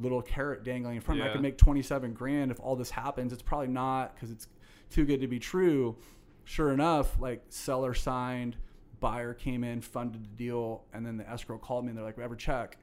[0.00, 1.30] little carrot dangling in front of me.
[1.30, 3.34] I could make 27 grand if all this happens.
[3.34, 4.48] It's probably not because it's
[4.88, 5.94] too good to be true.
[6.44, 8.56] Sure enough, like seller signed,
[8.98, 12.16] buyer came in, funded the deal, and then the escrow called me and they're like,
[12.16, 12.78] "We have a check."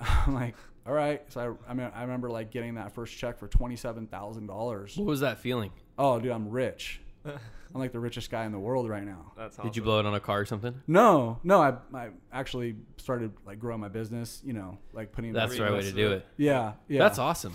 [0.00, 0.56] I'm like,
[0.88, 3.76] "All right." So I, I mean, I remember like getting that first check for twenty
[3.76, 4.96] seven thousand dollars.
[4.96, 5.70] What was that feeling?
[5.96, 7.00] Oh, dude, I'm rich.
[7.74, 9.32] I'm like the richest guy in the world right now.
[9.36, 9.68] That's awesome.
[9.68, 10.80] Did you blow it on a car or something?
[10.86, 14.40] No, no, I, I actually started like growing my business.
[14.44, 15.32] You know, like putting.
[15.32, 16.26] That's the right way to do it.
[16.36, 17.00] Yeah, yeah.
[17.00, 17.52] That's awesome.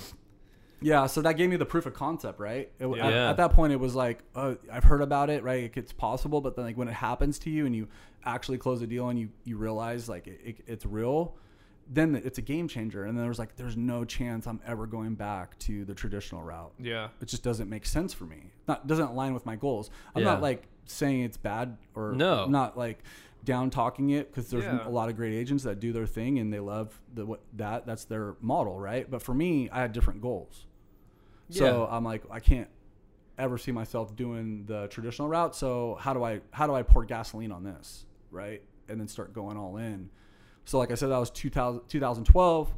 [0.82, 2.72] Yeah, so that gave me the proof of concept, right?
[2.80, 3.06] It, Yeah.
[3.08, 5.70] at, at that point, it was like, uh, I've heard about it, right?
[5.76, 7.90] It's possible, but then like when it happens to you and you
[8.24, 11.36] actually close a deal and you you realize like it, it, it's real,
[11.92, 13.06] then it's a game changer.
[13.06, 16.44] And then there was like, there's no chance I'm ever going back to the traditional
[16.44, 16.72] route.
[16.80, 17.10] Yeah.
[17.22, 18.52] It just doesn't make sense for me.
[18.68, 19.90] Not doesn't align with my goals.
[20.16, 20.34] I'm Yeah.
[20.34, 22.46] not like saying it's bad or No.
[22.46, 23.00] not like
[23.44, 24.88] down talking it because there's Yeah.
[24.88, 27.86] a lot of great agents that do their thing and they love the what that
[27.88, 29.10] that's their model, right?
[29.10, 30.68] But for me, I had different goals.
[31.50, 31.96] So Yeah.
[31.96, 32.70] I'm like, I can't
[33.40, 35.56] ever see myself doing the traditional route.
[35.56, 38.62] So how do I how do I pour gasoline on this, right?
[38.90, 40.10] And then start going all in.
[40.70, 42.72] So like I said, that was 2000, 2012,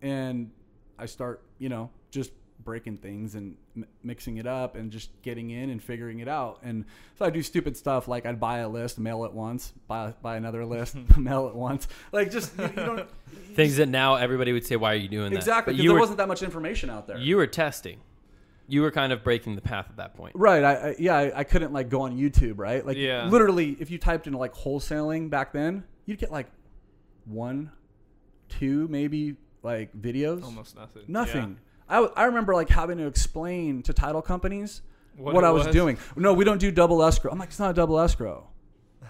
[0.00, 0.50] and
[0.98, 2.32] I start, you know, just
[2.64, 6.60] breaking things and m- mixing it up and just getting in and figuring it out.
[6.62, 6.86] And
[7.18, 10.38] so I do stupid stuff like I'd buy a list, mail it once, buy buy
[10.38, 13.08] another list, mail it once, like just you, you don't
[13.54, 16.00] Things that now everybody would say, "Why are you doing that?" exactly because there were
[16.00, 17.18] wasn't that much information out there.
[17.18, 18.00] you were testing.
[18.68, 20.34] You were kind of breaking the path at that point.
[20.34, 20.64] Right.
[20.64, 21.14] I, I yeah.
[21.14, 22.54] I, I couldn't like go on YouTube.
[22.56, 22.86] Right.
[22.86, 23.28] Like Yeah.
[23.28, 26.46] literally, if you typed in like wholesaling back then, you'd get like
[27.28, 27.70] one,
[28.48, 30.42] two, maybe like videos.
[30.44, 31.02] Almost nothing.
[31.08, 31.58] Nothing.
[31.88, 34.82] I, w- I remember like having to explain to title companies
[35.16, 35.74] What what, I was, was?
[35.74, 35.98] doing.
[36.16, 37.30] No, we don't do double escrow.
[37.32, 38.46] I'm like, it's not a double escrow.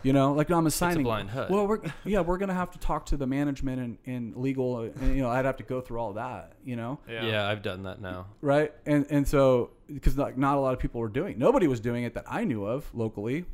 [0.04, 1.02] You know, like no, I'm assigning.
[1.02, 1.50] blind HUD.
[1.50, 5.16] Well, we're yeah, we're gonna have to talk to the management and, and legal, and
[5.16, 6.52] you know, I'd have to go through all that.
[6.64, 7.26] You know, Yeah.
[7.26, 7.48] Yeah.
[7.48, 8.26] I've done that now.
[8.40, 8.72] right?
[8.86, 12.04] And and so because like not a lot of people were doing, nobody was doing
[12.04, 13.44] it that I knew of locally,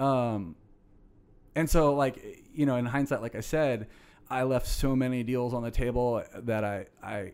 [0.00, 0.56] um,
[1.56, 3.88] and so like you know, in hindsight, like I said,
[4.30, 7.32] I left so many deals on the table that I I You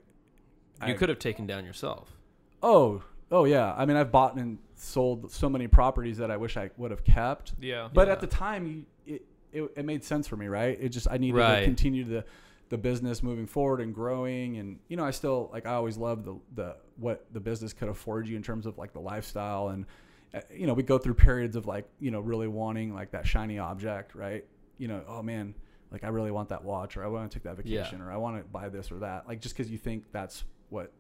[0.81, 2.17] I- could have taken down yourself.
[2.63, 3.75] Oh, oh yeah.
[3.77, 7.05] I mean, I've bought and sold so many properties that I wish I would have
[7.05, 7.53] kept.
[7.61, 7.89] Yeah.
[7.93, 8.13] But Yeah.
[8.15, 10.77] at the time, it, it it made sense for me, right?
[10.81, 11.61] It just I needed Right.
[11.61, 12.25] to continue the
[12.69, 16.25] the business moving forward and growing, and you know, I still like I always loved
[16.25, 19.87] the the what the business could afford you in terms of like the lifestyle and.
[20.35, 23.27] Uh, You know, we go through periods of like, you know, really wanting like that
[23.27, 24.45] shiny object, right?
[24.79, 25.55] You know, oh man,
[25.91, 27.79] like I really want that watch, or I want to take that Yeah.
[27.83, 29.27] vacation, or I want to buy this or that.
[29.29, 30.93] Like just because you think that's what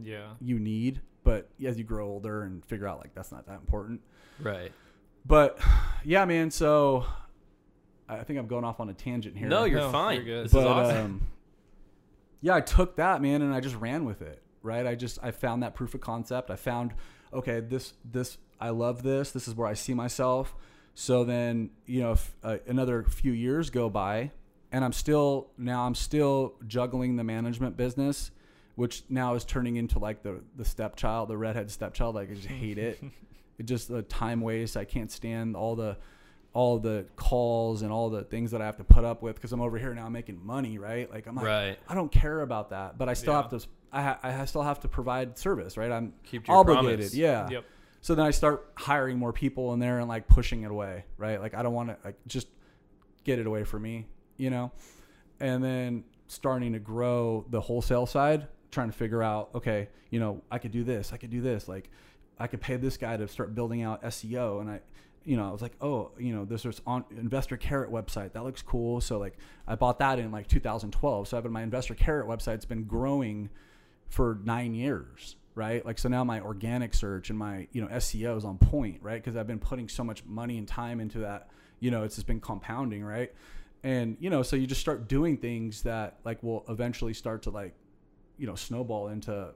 [0.00, 0.34] Yeah.
[0.40, 4.00] you need, but as you grow older and figure out like that's not that important.
[4.40, 4.72] Right.
[5.24, 5.58] But
[6.04, 6.50] yeah, man.
[6.50, 7.06] So
[8.08, 9.48] I think I'm going off on a tangent here.
[9.48, 10.16] No, you're No, fine.
[10.16, 10.44] you're good.
[10.46, 10.96] This but is awesome.
[11.04, 11.20] um,
[12.40, 14.42] yeah, I took that man and I just ran with it.
[14.62, 14.86] Right.
[14.86, 16.50] I just I found that proof of concept.
[16.50, 16.92] I found
[17.32, 19.30] okay, this this I love this.
[19.32, 20.54] This is where I see myself.
[20.94, 24.30] So then you know, if, uh, another few years go by,
[24.72, 28.30] and I'm still now I'm still juggling the management business,
[28.76, 32.14] which now is turning into like the the stepchild, the redhead stepchild.
[32.14, 33.02] Like I just hate it.
[33.58, 34.76] it just the time waste.
[34.76, 35.96] I can't stand all the
[36.52, 39.50] all the calls and all the things that I have to put up with because
[39.50, 41.10] I'm over here now making money, right?
[41.10, 41.78] Like I'm like, Right.
[41.88, 43.42] I don't care about that, but I still Yeah.
[43.42, 43.66] have to.
[43.92, 45.90] I, ha- I still have to provide service, right?
[45.90, 47.14] I'm Keep obligated, promise.
[47.14, 47.48] yeah.
[47.50, 47.64] Yep.
[48.04, 51.40] So then I start hiring more people in there and like pushing it away, right?
[51.40, 52.48] Like I don't want to like just
[53.24, 54.04] get it away from me,
[54.36, 54.72] you know.
[55.40, 60.42] And then starting to grow the wholesale side, trying to figure out, okay, you know,
[60.50, 61.88] I could do this, I could do this, like
[62.38, 64.80] I could pay this guy to start building out SEO, and I,
[65.24, 68.34] you know, I was like, oh, you know, there's this on Investor Carrot website.
[68.34, 71.62] That looks cool, so like I bought that in like 2012, so I've been my
[71.62, 73.48] Investor Carrot website's been growing
[74.10, 75.84] for nine years right?
[75.84, 79.22] Like so now my organic search and my you know seo is on point right?
[79.22, 81.48] Because i've been putting so much money and time into that
[81.80, 83.32] you know it's just been compounding right?
[83.82, 87.50] And you know so you just start doing things that like will eventually start to
[87.50, 87.74] like
[88.38, 89.54] you know snowball into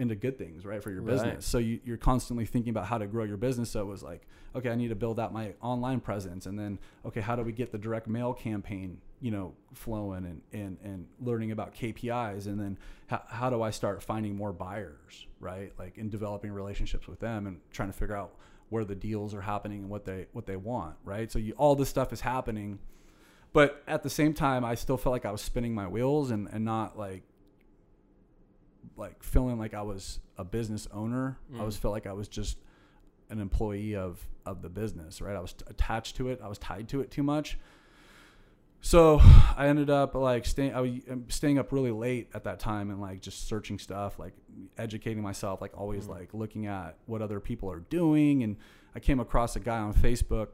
[0.00, 1.12] into good things right for your Right.
[1.12, 1.46] business.
[1.46, 3.70] So you, you're constantly thinking about how to grow your business.
[3.70, 6.46] So it was like okay i need to build out my online presence.
[6.46, 10.40] And then okay how do we get the direct mail campaign you know flowing and
[10.52, 15.26] and, and learning about kpis and then how, how do i start finding more buyers
[15.40, 15.72] right?
[15.78, 18.32] Like in developing relationships with them and trying to figure out
[18.70, 21.30] where the deals are happening and what they what they want right?
[21.30, 22.78] So you all this stuff is happening.
[23.52, 26.48] But at the same time i still felt like i was spinning my wheels and,
[26.52, 27.22] and not like
[28.96, 31.80] like feeling like i was a business owner i was Mm.
[31.80, 32.58] felt like i was just
[33.30, 36.58] an employee of of the business right i was t- attached to it i was
[36.58, 37.58] tied to it too much
[38.82, 39.20] so
[39.56, 42.90] i ended up like staying i was um, staying up really late at that time
[42.90, 44.32] and like just searching stuff like
[44.78, 46.10] educating myself like always Mm.
[46.10, 48.56] like looking at what other people are doing and
[48.94, 50.48] i came across a guy on facebook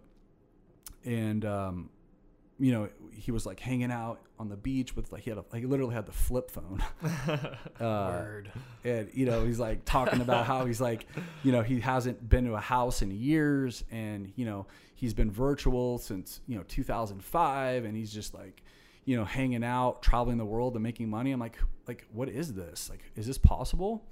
[1.05, 1.89] and um
[2.59, 5.45] you know he was like hanging out on the beach with like he had a,
[5.53, 6.83] like he literally had the flip phone.
[7.79, 8.51] Uh, Word.
[8.85, 11.07] and you know he's like talking about how he's like
[11.43, 15.31] you know he hasn't been to a house in years and you know he's been
[15.31, 18.63] virtual since you know 2005 and he's just like
[19.05, 21.33] you know hanging out traveling the world and making money.
[21.33, 22.89] I'm like like what is this?
[22.89, 24.05] Like is this possible?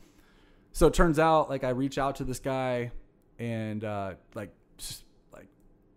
[0.73, 2.91] So it turns out like i reach out to this guy
[3.39, 5.47] and uh like just like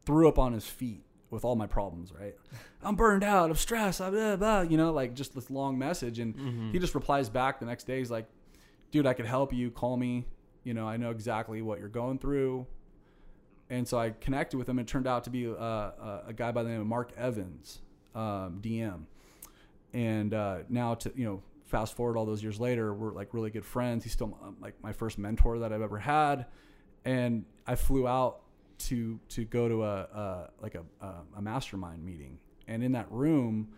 [0.05, 2.35] threw up on his feet with all my problems right
[2.83, 6.19] i'm burned out i'm stressed I'm blah, blah, you know like just this long message
[6.19, 6.71] and Mhm.
[6.71, 7.97] he just replies back the next day.
[7.99, 8.27] He's like,
[8.91, 9.69] dude, I could help you.
[9.71, 10.25] Call me.
[10.63, 12.65] You know, I know exactly what you're going through.
[13.69, 14.79] And so I connected with him.
[14.79, 17.79] It turned out to be uh, a, a guy by the name of Mark Evans,
[18.15, 19.03] um, DM.
[19.93, 23.49] And uh, now to, you know, fast forward all those years later, we're like really
[23.49, 24.03] good friends.
[24.03, 26.45] He's still um, like my first mentor that I've ever had.
[27.05, 28.41] And I flew out
[28.79, 30.83] to, to go to a, a like a,
[31.35, 32.37] a, mastermind meeting.
[32.67, 33.69] And in that room,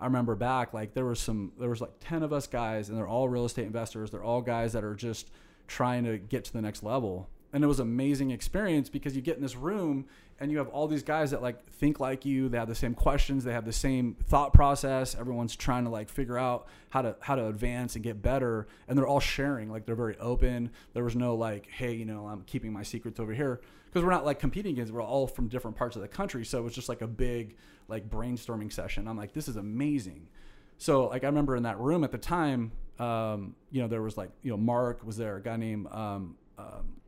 [0.00, 2.98] I remember back like there was some there was like 10 of us guys and
[2.98, 4.10] they're all real estate investors.
[4.10, 5.30] They're all guys that are just
[5.66, 7.28] trying to get to the next level.
[7.52, 10.06] And it was an amazing experience because you get in this room
[10.38, 12.94] and you have all these guys that like think like you, they have the same
[12.94, 15.14] questions, they have the same thought process.
[15.14, 18.96] Everyone's trying to like figure out how to how to advance and get better and
[18.96, 20.70] they're all sharing like they're very open.
[20.92, 23.60] There was no like, hey, you know, I'm keeping my secrets over here
[23.96, 26.58] because we're not like competing against we're all from different parts of the country so
[26.58, 27.56] it was just like a big
[27.88, 30.28] like brainstorming session i'm like this is amazing
[30.76, 34.18] so like i remember in that room at the time um, you know there was
[34.18, 37.00] like you know mark was there a guy named um, um,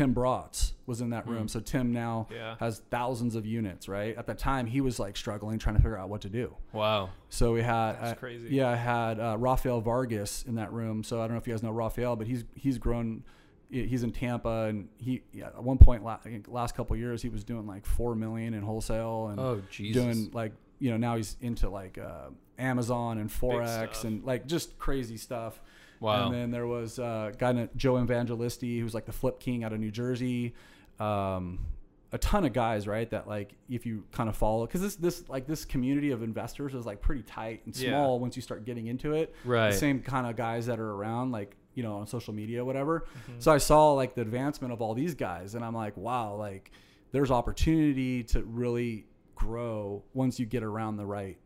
[0.00, 1.50] tim bratz was in that room Mm.
[1.50, 2.56] so tim now Yeah.
[2.58, 5.98] has thousands of units right at the time he was like struggling trying to figure
[5.98, 7.10] out what to do Wow.
[7.28, 8.48] so we had, That's uh, crazy.
[8.54, 11.04] yeah, I had uh, Rafael Vargas in that room.
[11.04, 13.22] So I don't know if you guys know Rafael, but he's he's grown.
[13.70, 17.28] He's in Tampa, and he yeah, at one point la- last couple of years he
[17.28, 20.02] was doing like four million in wholesale and Oh Jesus.
[20.02, 24.78] doing like you know now he's into like uh, Amazon and forex and like just
[24.78, 25.60] crazy stuff.
[26.00, 26.26] Wow.
[26.26, 29.64] And then there was uh, a guy named Joe Evangelisti who's like the flip king
[29.64, 30.54] out of New Jersey.
[30.98, 31.60] Um,
[32.12, 33.08] a ton of guys, right?
[33.10, 36.74] That like if you kind of follow, because this this like this community of investors
[36.74, 37.90] is like pretty tight and Yeah.
[37.90, 39.34] small once you start getting into it.
[39.44, 39.70] Right.
[39.70, 43.00] The same kind of guys that are around, like you know, on social media, whatever.
[43.28, 43.38] Mm-hmm.
[43.38, 46.72] So I saw like the advancement of all these guys, and I'm like, wow, like
[47.12, 51.38] there's opportunity to really grow once you get around the right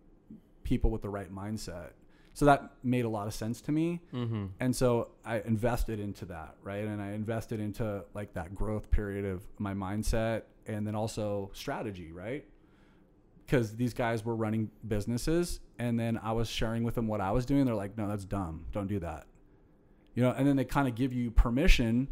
[0.62, 1.90] people with the right mindset.
[2.34, 4.00] So that made a lot of sense to me.
[4.12, 4.46] mm-hmm.
[4.58, 6.84] And so I invested into that, right?
[6.84, 12.10] And I invested into like that growth period of my mindset and then also strategy,
[12.10, 12.44] right?
[13.46, 17.30] Because these guys were running businesses and then I was sharing with them what I
[17.30, 17.66] was doing.
[17.66, 18.66] They're like, no, that's dumb.
[18.72, 19.26] Don't do that.
[20.16, 22.08] You know, and then they kind of give you permission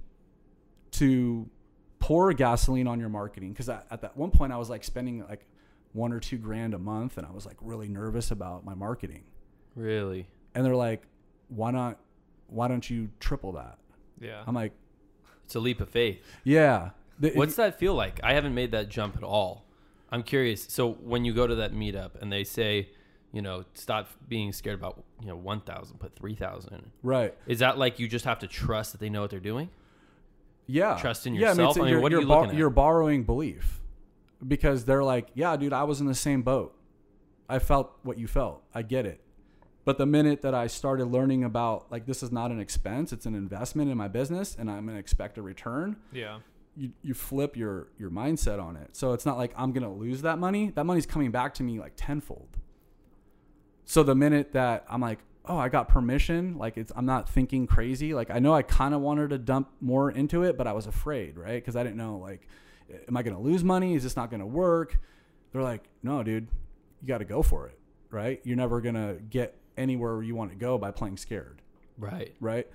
[0.93, 1.51] to
[1.99, 3.53] pour gasoline on your marketing.
[3.53, 5.47] Because at that one point, I was like spending like
[5.95, 9.25] one or two grand a month and I was like really nervous about my marketing
[9.75, 10.27] Really.
[10.55, 11.03] and they're like,
[11.49, 11.99] "Why not?
[12.49, 13.79] Why don't you triple that?"
[14.21, 14.43] Yeah.
[14.47, 14.73] I'm like,
[15.45, 16.21] It's a leap of faith.
[16.45, 18.21] "Yeah." The- What's that feel like?
[18.23, 19.65] I haven't made that jump at all.
[20.11, 20.65] I'm curious.
[20.69, 22.91] So when you go to that meetup and they say,
[23.33, 26.91] you know, stop being scared about, you know, 1,000, put 3,000.
[27.03, 27.35] right?
[27.47, 29.71] Is that like you just have to trust that they know what they're doing?
[30.67, 30.99] Yeah.
[31.01, 31.77] Trust in Yeah, I mean, yourself?
[31.77, 32.57] it's- I mean, you're, what are you looking at?
[32.57, 33.81] You're borrowing belief
[34.47, 36.77] because they're like, "Yeah, dude, I was in the same boat.
[37.49, 38.63] I felt what you felt.
[38.75, 39.21] I get it."
[39.85, 43.27] But the minute that I started learning about like this is not an expense, it's
[43.27, 45.97] an investment in my business, and I'm gonna expect a return.
[46.13, 46.39] yeah.
[46.77, 48.97] you, you flip your your mindset on it.
[48.97, 50.71] So it's not like I'm gonna lose that money.
[50.75, 52.59] That money's coming back to me like tenfold.
[53.85, 57.67] So the minute that I'm like, oh, I got permission, like it's I'm not thinking
[57.67, 58.15] crazy.
[58.15, 60.87] Like I know I kind of wanted to dump more into it, but I was
[60.87, 61.61] afraid, right?
[61.61, 62.47] Because I didn't know like,
[63.09, 63.97] am I gonna lose money?
[63.97, 64.99] Is this not gonna work?
[65.53, 66.49] They're like, no, dude,
[67.03, 67.79] you got to go for it,
[68.11, 68.41] right?
[68.45, 71.61] You're never gonna get anywhere you want to go by playing scared
[71.99, 72.35] right.
[72.41, 72.67] right?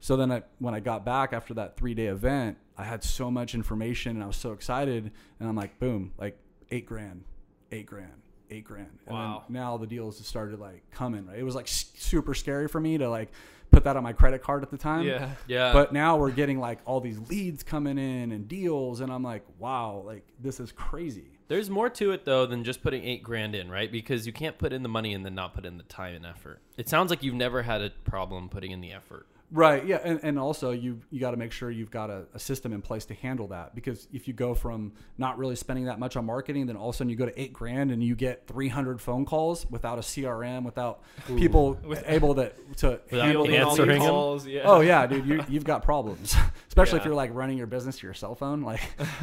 [0.00, 3.30] So then I, when I got back after that three day event, I had so
[3.30, 5.10] much information and I was so excited.
[5.40, 6.38] And I'm like, boom, like
[6.70, 7.24] eight grand,
[7.72, 8.98] eight grand, eight grand.
[9.06, 9.44] And Wow.
[9.48, 11.38] now the deals started like coming, right?
[11.38, 13.32] It was like super scary for me to like
[13.70, 15.06] put that on my credit card at the time.
[15.06, 15.30] Yeah.
[15.48, 15.72] Yeah.
[15.72, 19.00] But now we're getting like all these leads coming in and deals.
[19.00, 21.35] And I'm like, wow, like this is crazy.
[21.48, 23.90] There's more to it though than just putting eight grand in, right?
[23.90, 26.26] Because you can't put in the money and then not put in the time and
[26.26, 26.60] effort.
[26.76, 29.26] It sounds like you've never had a problem putting in the effort.
[29.52, 29.84] Right.
[29.86, 30.00] Yeah.
[30.02, 32.82] And, and also you you got to make sure you've got a, a system in
[32.82, 36.24] place to handle that because if you go from not really spending that much on
[36.26, 39.00] marketing, then all of a sudden you go to eight grand and you get 300
[39.00, 41.02] phone calls without a CRM, without
[41.36, 44.62] people able to, to handle Fielding Fielding the all the calls, Yeah.
[44.64, 46.34] Oh yeah, dude, you, you've got problems,
[46.68, 48.62] especially if you're like running your business to your cell phone.
[48.62, 48.80] Like,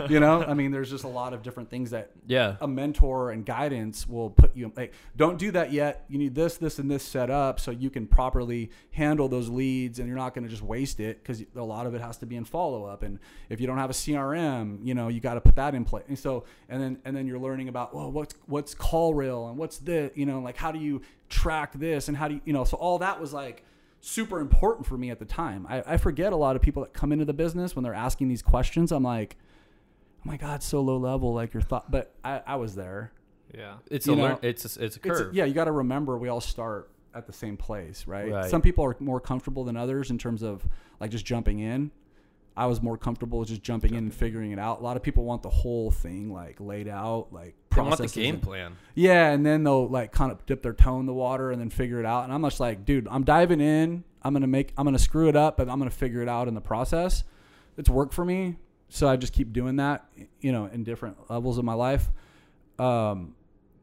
[0.09, 2.55] you know, I mean, there's just a lot of different things that Yeah.
[2.62, 6.57] a mentor and guidance will put you like don't do that yet you need this
[6.57, 10.34] this and this set up so you can properly handle those leads and you're not
[10.36, 13.02] going to just waste it because a lot of it has to be in follow-up.
[13.02, 13.17] And
[13.49, 16.04] if you don't have a crm you know you got to put that in place.
[16.08, 19.78] And so and then and then you're learning about well what's what's CallRail and what's
[19.80, 22.63] the you know like how do you track this and how do you you know
[22.63, 23.63] so all that was like
[24.02, 25.65] super important for me at the time.
[25.69, 28.28] I, I forget a lot of people that come into the business when they're asking
[28.28, 28.91] these questions.
[28.91, 29.36] I'm like
[30.19, 33.11] oh my god so low level like your thought but i, I was there.
[33.53, 33.76] Yeah.
[33.91, 35.36] It's You a know, learn, it's a, it's a It's a- curve.
[35.36, 38.32] yeah you got to remember we all start at the same place right?
[38.32, 38.49] Right.
[38.49, 40.66] some people are more comfortable than others in terms of
[40.99, 41.91] like just jumping in
[42.55, 45.24] i was more comfortable just jumping in and figuring it out a lot of people
[45.24, 48.78] want the whole thing like laid out like They want the game and- plan.
[48.93, 51.72] yeah, and then they'll like kind of dip their toe in the water and then
[51.72, 52.24] figure it out.
[52.26, 54.03] And I'm just like, dude, I'm diving in.
[54.22, 54.74] I'm gonna make.
[54.78, 57.24] I'm gonna screw it up, but I'm gonna figure it out in the process.
[57.76, 58.57] It's worked for me,
[58.89, 60.05] so I just keep doing that.
[60.39, 62.11] You know, in different levels of my life.
[62.78, 63.34] Um,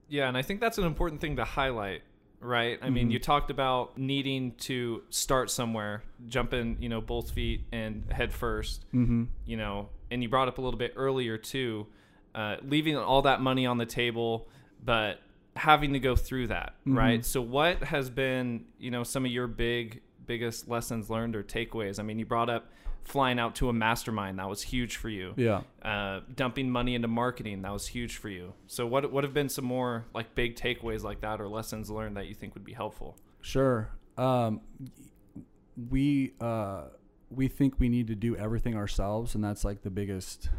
[0.09, 2.03] Yeah, and I think that's an important thing to highlight
[2.41, 2.79] right?
[2.83, 3.13] I mean, Mhm.
[3.13, 8.33] you talked about needing to start somewhere, jump in, you know, both feet and head
[8.33, 9.25] first, Mm-hmm.
[9.45, 11.87] you know, and you brought up a little bit earlier too,
[12.35, 14.49] uh, leaving all that money on the table,
[14.85, 15.21] but
[15.57, 16.97] having to go through that, Mhm.
[16.97, 17.25] right?
[17.25, 21.99] So, what has been, you know, some of your big, biggest lessons learned or takeaways?
[21.99, 22.71] I mean, you brought up
[23.05, 25.63] flying out to a mastermind, that was huge for you Yeah.
[25.83, 29.49] uh, dumping money into marketing that was huge for you so what what have been
[29.49, 32.73] some more like big takeaways like that or lessons learned that you think would be
[32.75, 33.89] helpful Sure.
[34.19, 34.61] Um,
[35.89, 36.85] we uh,
[37.31, 40.51] we think we need to do everything ourselves, and that's like the biggest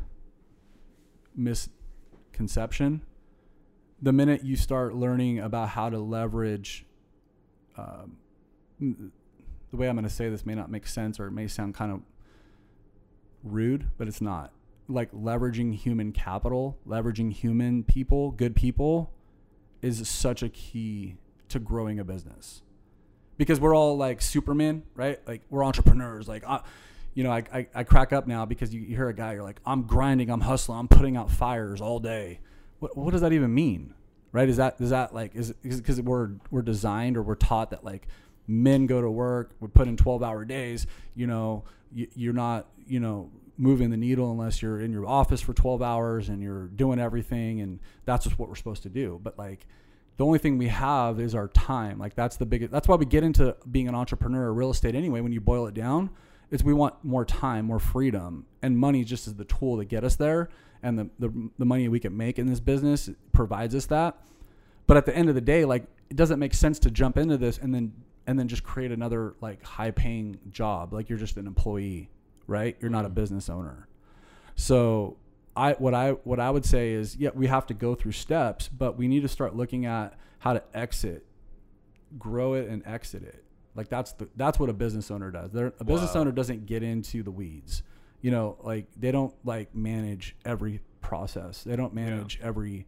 [1.36, 3.04] misconception.
[4.02, 6.86] The minute you start learning about how to leverage,
[7.78, 8.18] um,
[8.80, 11.76] the way I'm going to say this may not make sense, or it may sound
[11.76, 12.00] kind of
[13.44, 14.52] rude, but it's not.
[14.88, 19.12] Like leveraging human capital, leveraging human people, good people,
[19.82, 21.16] is such a key
[21.50, 22.62] to growing a business.
[23.38, 25.20] Because we're all like Superman, right?
[25.28, 26.28] Like we're entrepreneurs.
[26.28, 26.62] Like I,
[27.14, 29.44] you know I, I, I crack up now because you, you hear a guy you're
[29.44, 32.40] like i'm grinding i'm hustling i'm putting out fires all day.
[32.80, 33.94] What, what does that even mean?
[34.32, 34.50] Right?
[34.50, 38.08] Is that is that like is because we're we're designed or we're taught that like
[38.48, 41.64] men go to work we put in 12 hour days you know
[41.94, 45.82] you, you're not you know moving the needle unless you're in your office for 12
[45.82, 49.20] hours and you're doing everything and that's just what we're supposed to do.
[49.24, 49.66] But like
[50.18, 51.98] the only thing we have is our time.
[51.98, 54.94] Like that's the biggest that's why we get into being an entrepreneur or real estate
[54.94, 55.22] anyway.
[55.22, 56.10] When you boil it down
[56.50, 60.04] is we want more time more freedom and money just is the tool to get
[60.04, 60.50] us there.
[60.84, 64.18] And the, the, the money we can make in this business provides us that.
[64.88, 67.38] But at the end of the day like it doesn't make sense to jump into
[67.38, 67.94] this and then
[68.28, 70.94] and then just create another like high paying job.
[70.94, 72.10] Like you're just an employee
[72.52, 72.78] right?
[72.80, 73.16] You're not a mm-hmm.
[73.16, 73.88] business owner.
[74.56, 75.18] So
[75.56, 78.68] I what I what I would say is yeah we have to go through steps
[78.70, 81.26] but we need to start looking at how to exit
[82.18, 83.44] grow it and exit it.
[83.76, 85.52] Like that's the that's what a business owner does.
[85.52, 86.22] They're, a business Wow.
[86.22, 87.84] owner doesn't get into the weeds.
[88.22, 91.64] You know like they don't like manage every process.
[91.64, 92.86] They don't manage every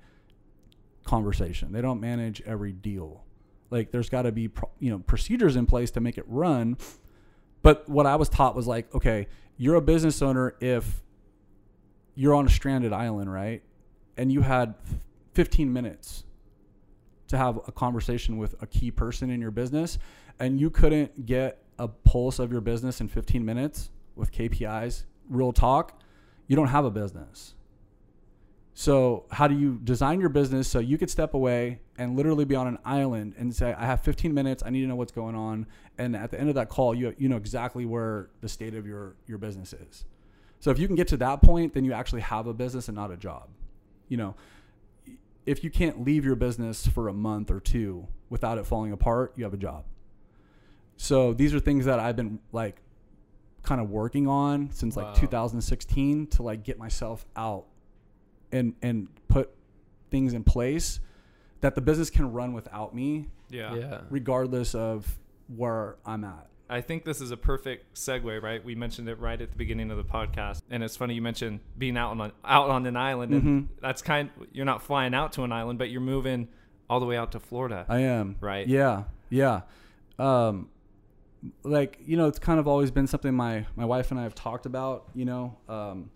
[1.05, 1.71] conversation.
[1.71, 3.23] They don't manage every deal.
[3.69, 6.77] Like there's got to be pro- you know procedures in place to make it run
[7.63, 11.01] but what i was taught was like okay you're a business owner if
[12.15, 13.63] you're on a stranded island right
[14.17, 14.75] and you had
[15.33, 16.23] 15 minutes
[17.27, 19.97] to have a conversation with a key person in your business
[20.39, 25.51] and you couldn't get a pulse of your business in 15 minutes with KPIs, real
[25.51, 25.99] talk,
[26.47, 27.55] you don't have a business.
[28.75, 32.55] So, how do you design your business so you could step away and literally be
[32.55, 35.35] on an island and say, I have 15 minutes, I need to know what's going
[35.35, 35.67] on.
[35.99, 38.87] And at the end of that call, you, you know exactly where the state of
[38.87, 40.05] your, your business is.
[40.59, 42.95] So, if you can get to that point, then you actually have a business and
[42.95, 43.49] not a job.
[44.09, 44.35] You know,
[45.45, 49.33] if you can't leave your business for a month or two without it falling apart,
[49.35, 49.85] you have a job.
[50.97, 52.77] So, these are things that I've been like
[53.61, 57.65] kind of working on since like 2016 to like get myself out
[58.53, 59.49] and and put
[60.11, 60.99] things in place
[61.61, 64.01] that the business can run without me yeah, Yeah.
[64.09, 66.47] regardless of where I'm at.
[66.69, 69.91] i think this is a perfect segue right we mentioned it right at the beginning
[69.91, 73.33] of the podcast and it's funny you mentioned being out on out on an island
[73.33, 73.67] and Mhm.
[73.81, 76.47] that's kind you're not flying out to an island but you're moving
[76.89, 78.35] all the way out to florida I am.
[78.39, 78.67] Right.
[78.67, 79.03] Yeah.
[79.29, 79.61] Yeah.
[80.19, 80.69] Um
[81.63, 84.35] like, you know, it's kind of always been something my my wife and I have
[84.35, 85.57] talked about, you know.
[85.67, 86.09] Um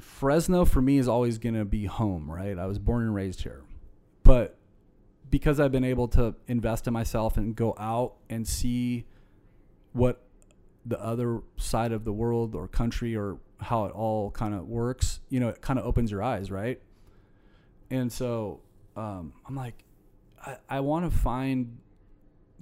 [0.00, 2.58] Fresno for me is always going to be home, right?
[2.58, 3.62] I was born and raised here.
[4.22, 4.56] But
[5.30, 9.06] because I've been able to invest in myself and go out and see
[9.92, 10.22] what
[10.86, 15.20] the other side of the world or country or how it all kind of works,
[15.28, 16.80] you know, it kind of opens your eyes, right?
[17.90, 18.60] And so
[18.96, 19.84] um, I'm like,
[20.44, 21.78] I, I want to find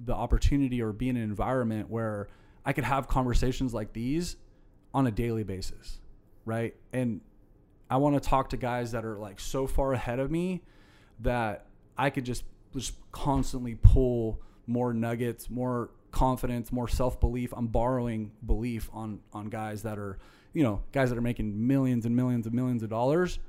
[0.03, 2.27] the opportunity or be in an environment where
[2.65, 4.35] I could have conversations like these
[4.93, 5.99] on a daily basis,
[6.47, 6.73] right?
[6.93, 7.21] And
[7.89, 10.63] I want to talk to guys that are like so far ahead of me
[11.19, 11.67] that
[11.97, 12.43] I could just
[12.73, 17.53] just constantly pull more nuggets, more confidence, more self belief.
[17.55, 20.17] I'm borrowing belief on on guys that are,
[20.53, 23.39] you know, guys that are making millions and millions and millions of dollars.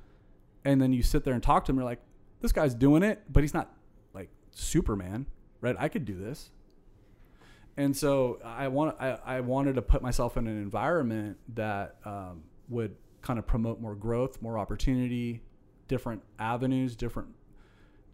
[0.65, 2.01] And then you sit there and talk to them, you're like,
[2.41, 3.73] this guy's doing it, but he's not
[4.13, 5.27] like Superman,
[5.61, 5.77] right?
[5.79, 6.51] I could do this.
[7.77, 12.43] And so I want I, I wanted to put myself in an environment that um,
[12.69, 15.43] would kind of promote more growth, more opportunity,
[15.89, 17.29] different avenues, different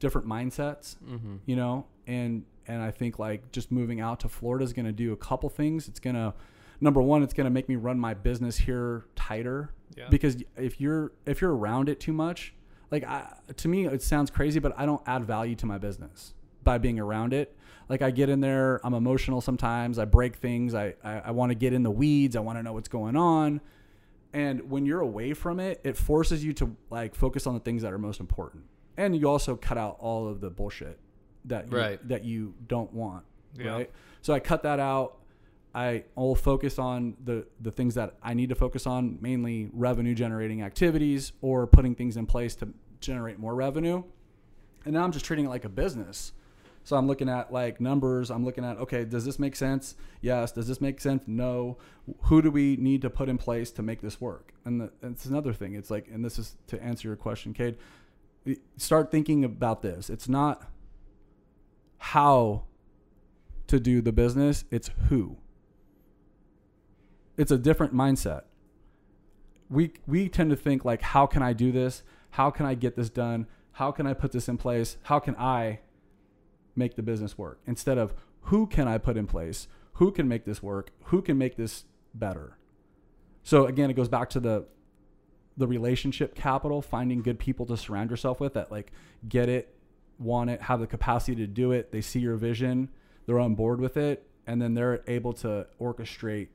[0.01, 1.37] different mindsets, Mm-hmm.
[1.47, 1.87] you know.
[2.07, 5.17] And and I think like just moving out to Florida is going to do a
[5.17, 5.89] couple things.
[5.89, 6.35] It's going to
[6.81, 10.09] number one, it's going to make me run my business here tighter Yeah.
[10.11, 12.55] because if you're if you're around it too much,
[12.91, 16.35] like I, to me it sounds crazy, but I don't add value to my business
[16.63, 17.57] by being around it.
[17.89, 19.99] Like I get in there, I'm emotional sometimes.
[19.99, 20.75] I break things.
[20.75, 22.35] I I, I want to get in the weeds.
[22.37, 23.61] I want to know what's going on.
[24.35, 27.83] And when you're away from it, it forces you to like focus on the things
[27.83, 28.65] that are most important.
[28.97, 30.99] And you also cut out all of the bullshit
[31.47, 32.09] that you, Right.
[32.09, 33.25] that you don't want.
[33.57, 33.71] Yeah.
[33.71, 33.91] Right.
[34.23, 35.19] So I cut that out.
[35.75, 40.15] I will focus on the the things that I need to focus on, mainly revenue
[40.15, 42.69] generating activities or putting things in place to
[43.01, 44.03] generate more revenue.
[44.85, 46.33] And now I'm just treating it like a business.
[46.85, 48.31] So I'm looking at like numbers.
[48.31, 49.97] I'm looking at okay, does this make sense?
[50.21, 50.53] Yes.
[50.53, 51.23] Does this make sense?
[51.27, 51.79] No.
[52.25, 54.53] Who do we need to put in place to make this work?
[54.67, 55.75] And, the, and it's another thing.
[55.75, 57.79] It's like, and this is to answer your question, Cade.
[58.77, 60.11] Start thinking about this.
[60.11, 60.71] It's not
[61.97, 62.65] how
[63.67, 64.67] to do the business.
[64.71, 65.39] It's who.
[67.39, 68.43] It's a different mindset.
[69.71, 72.03] We we tend to think like, how can I do this?
[72.31, 73.47] How can I get this done?
[73.73, 74.99] How can I put this in place?
[75.05, 75.81] How can I
[76.77, 77.61] make the business work?
[77.67, 79.69] Instead of who can I put in place?
[79.95, 80.91] Who can make this work?
[81.05, 82.59] Who can make this better?
[83.43, 84.67] So again, it goes back to the
[85.57, 88.91] the relationship capital, finding good people to surround yourself with that like
[89.29, 89.75] get it,
[90.19, 91.93] want it, have the capacity to do it.
[91.93, 92.89] They see your vision,
[93.27, 96.49] they're on board with it, and then they're able to orchestrate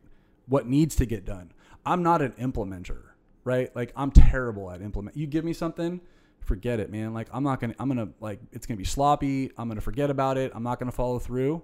[0.47, 1.51] what needs to get done.
[1.86, 3.03] I'm not an implementer,
[3.43, 3.74] right?
[3.76, 5.15] Like I'm terrible at implement.
[5.15, 6.01] You give me something,
[6.41, 7.13] forget it, man.
[7.13, 9.51] Like I'm not gonna, I'm gonna like it's gonna be sloppy.
[9.57, 10.51] I'm gonna forget about it.
[10.55, 11.61] I'm not gonna follow through.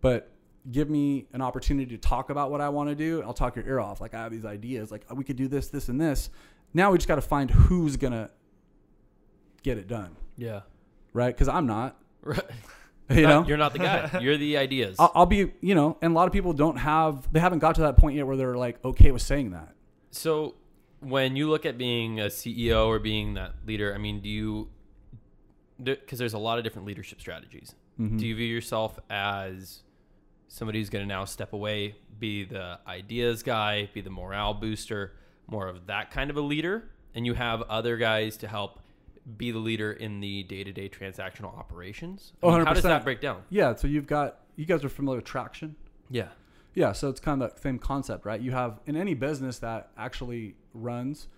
[0.00, 0.30] But
[0.70, 3.22] give me an opportunity to talk about what I want to do.
[3.22, 4.00] I'll talk your ear off.
[4.00, 4.90] Like I have these ideas.
[4.90, 6.30] Like we could do this, this, and this.
[6.72, 8.30] Now we just got to find who's gonna
[9.62, 10.60] get it done, Yeah.
[11.12, 11.34] right?
[11.34, 11.96] Because I'm not.
[12.26, 12.40] Right.
[13.10, 14.18] You Not- know, you're not the guy.
[14.22, 14.96] You're the ideas.
[14.98, 17.74] I'll, I'll be, you know, and a lot of people don't have, they haven't got
[17.74, 19.74] to that point yet where they're like okay with saying that.
[20.10, 20.54] So,
[21.04, 24.68] when you look at being a CEO or being that leader, I mean, do you?
[25.82, 27.74] Because there's a lot of different leadership strategies.
[28.00, 28.18] Mhm.
[28.18, 29.82] Do you view yourself as
[30.48, 35.14] somebody who's going to now step away, be the ideas guy, be the morale booster,
[35.48, 38.80] more of that kind of a leader, and you have other guys to help
[39.36, 42.32] be the leader in the day-to-day transactional operations?
[42.42, 43.42] I Oh, mean, how does that break down?
[43.50, 43.74] Yeah.
[43.74, 45.74] So you've got, you guys are familiar with traction.
[46.10, 46.28] Yeah.
[46.74, 48.40] Yeah, so it's kind of the same concept, right?
[48.40, 51.28] You have in any business that actually runs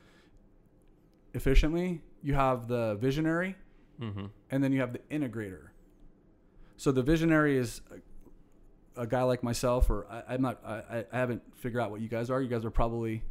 [1.34, 3.56] efficiently, you have the visionary
[4.00, 4.26] Mm-hmm.
[4.50, 5.68] and then you have the integrator.
[6.76, 7.80] So the visionary is
[8.96, 12.02] a, a guy like myself, or I, I'm not, I, I haven't figured out what
[12.02, 12.42] you guys are.
[12.42, 13.22] You guys are probably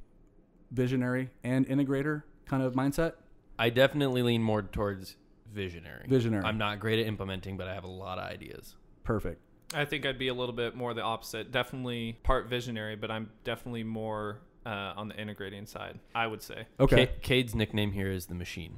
[0.72, 3.14] visionary and integrator kind of mindset.
[3.60, 5.18] I definitely lean more towards
[5.53, 6.08] visionary.
[6.10, 6.43] Visionary.
[6.43, 8.76] I'm not great at implementing, but I have a lot of ideas.
[9.03, 9.39] Perfect.
[9.74, 11.51] I think I'd be a little bit more the opposite.
[11.51, 15.99] Definitely part visionary, but I'm definitely more uh, on the integrating side.
[16.13, 16.66] I would say.
[16.80, 17.07] Okay.
[17.07, 18.76] Ca- Cade's nickname here is the machine.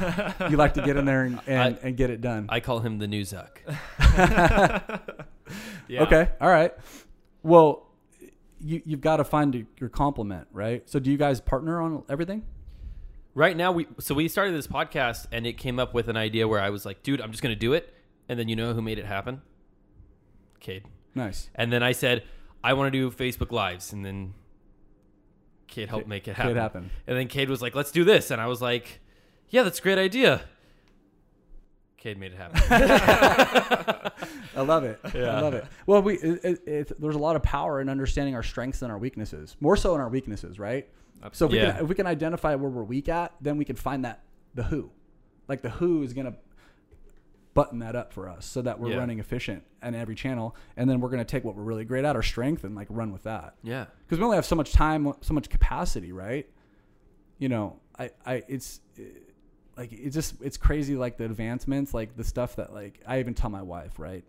[0.50, 2.46] you like to get in there and, and, I- and get it done.
[2.48, 3.58] I call him the new Zuck.
[5.88, 6.04] Yeah.
[6.04, 6.30] Okay.
[6.40, 6.72] All right.
[7.42, 7.86] Well,
[8.58, 10.88] you, you've got to find your complement, right?
[10.88, 12.42] So do you guys partner on everything?
[13.34, 16.48] Right now, we so we started this podcast, and it came up with an idea
[16.48, 17.92] where I was like, "Dude, I'm just gonna do it,"
[18.28, 19.42] and then you know who made it happen?
[20.64, 20.84] Cade.
[21.14, 21.50] Nice.
[21.54, 22.24] And then I said,
[22.64, 24.32] "I want to do Facebook Lives," and then
[25.68, 26.56] Cade helped make it Cade happen.
[26.56, 26.90] happen.
[27.06, 29.00] And then Cade was like, "Let's do this," and I was like,
[29.50, 30.42] "Yeah, that's a great idea."
[31.98, 32.60] Cade made it happen.
[34.56, 34.98] I love it.
[35.14, 35.36] Yeah.
[35.36, 35.64] I love it.
[35.86, 38.90] Well, we it, it, it, there's a lot of power in understanding our strengths and
[38.90, 39.56] our weaknesses.
[39.60, 40.88] More so in our weaknesses, right?
[41.32, 43.76] So if we, can, if we can identify where we're weak at, then we can
[43.76, 44.22] find that
[44.54, 44.90] the who,
[45.48, 46.34] like the who is gonna
[47.54, 48.96] button that up for us so that we're Yeah.
[48.98, 52.16] running efficient in every channel, and then we're gonna take what we're really great at,
[52.16, 53.54] our strength, and like run with that.
[53.62, 53.86] yeah.
[54.04, 56.48] because we only have so much time, so much capacity, right?
[57.38, 59.02] You know, I, I, it's eh,
[59.76, 63.34] like it's just it's crazy, like the advancements, like the stuff that like I even
[63.34, 64.24] tell my wife, right?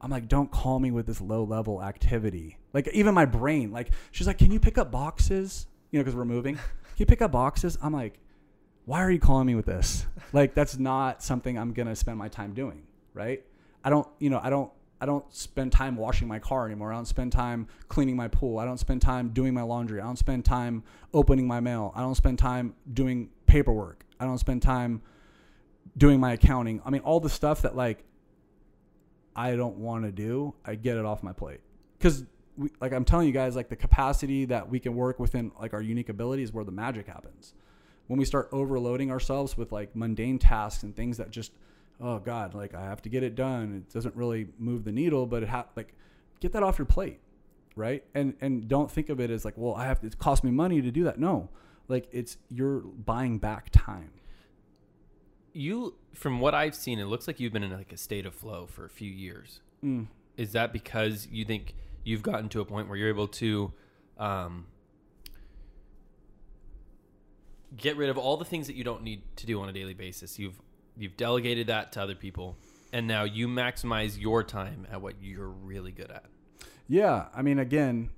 [0.00, 2.58] I'm like, don't call me with this low level activity.
[2.72, 5.66] Like even my brain, like she's like, can you pick up boxes?
[5.90, 6.54] You know, because we're moving.
[6.94, 7.78] Can you pick up boxes?
[7.82, 8.18] I'm like,
[8.84, 10.06] why are you calling me with this?
[10.32, 12.82] Like that's not something I'm gonna spend my time doing,
[13.14, 13.42] right?
[13.84, 14.70] I don't, you know, I don't,
[15.00, 16.92] I don't spend time washing my car anymore.
[16.92, 18.58] I don't spend time cleaning my pool.
[18.58, 20.00] I don't spend time doing my laundry.
[20.00, 21.92] I don't spend time opening my mail.
[21.96, 24.04] I don't spend time doing paperwork.
[24.20, 25.02] I don't spend time
[25.96, 26.80] doing my accounting.
[26.84, 28.04] I mean, all the stuff that like
[29.34, 31.60] I don't want to do, I get it off my plate.
[31.98, 32.24] Because,
[32.80, 35.82] like I'm telling you guys, like the capacity that we can work within, like our
[35.82, 37.54] unique ability, is where the magic happens.
[38.08, 41.52] When we start overloading ourselves with like mundane tasks and things that just,
[42.00, 43.84] oh God, like I have to get it done.
[43.88, 45.94] It doesn't really move the needle, but it ha- like
[46.40, 47.20] get that off your plate,
[47.76, 48.04] right?
[48.14, 50.06] And and don't think of it as like, well, I have to.
[50.06, 51.18] It costs me money to do that.
[51.18, 51.48] No,
[51.88, 54.10] like it's you're buying back time.
[55.52, 58.34] you from what I've seen, it looks like you've been in like a state of
[58.34, 59.60] flow for a few years.
[59.84, 60.08] Mm.
[60.36, 61.74] Is that because you think
[62.04, 63.72] you've gotten to a point where you're able to
[64.18, 64.66] um,
[67.76, 69.94] get rid of all the things that you don't need to do on a daily
[69.94, 70.38] basis?
[70.38, 70.60] You've
[70.96, 72.56] you've delegated that to other people,
[72.92, 76.24] and now you maximize your time at what you're really good at.
[76.88, 78.10] Yeah, I mean, again,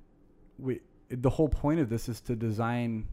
[0.58, 3.08] we the whole point of this is to design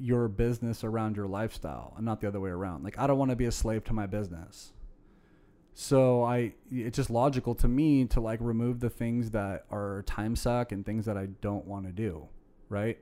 [0.00, 2.82] your business around your lifestyle and not the other way around.
[2.82, 4.72] Like I don't want to be a slave to my business.
[5.74, 10.36] So I it's just logical to me to like remove the things that are time
[10.36, 12.28] suck and things that I don't want to do,
[12.68, 12.98] right?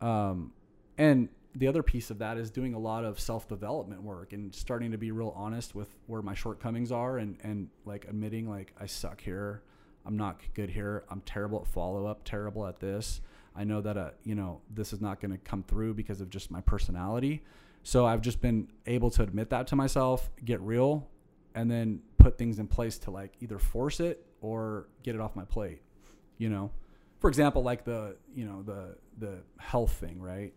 [0.00, 0.52] Um
[0.96, 4.92] and the other piece of that is doing a lot of self-development work and starting
[4.92, 8.86] to be real honest with where my shortcomings are and and like admitting like I
[8.86, 9.62] suck here.
[10.06, 11.04] I'm not good here.
[11.10, 13.20] I'm terrible at follow-up, terrible at this.
[13.54, 16.30] I know that uh, you know this is not going to come through because of
[16.30, 17.42] just my personality.
[17.82, 21.08] So I've just been able to admit that to myself, get real,
[21.54, 25.34] and then put things in place to like either force it or get it off
[25.34, 25.82] my plate.
[26.38, 26.70] You know,
[27.18, 30.52] for example, like the you know the the health thing, right?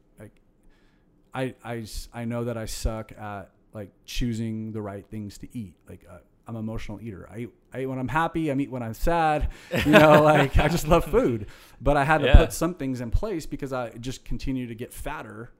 [1.33, 5.73] I I I know that I suck at like choosing the right things to eat.
[5.89, 6.17] Like uh,
[6.47, 7.27] I'm an emotional eater.
[7.31, 8.51] I eat, I eat when I'm happy.
[8.51, 9.49] I eat when I'm sad.
[9.85, 11.47] You know, like I just love food.
[11.81, 12.37] But I had to Yeah.
[12.37, 15.51] put some things in place because I just continue to get fatter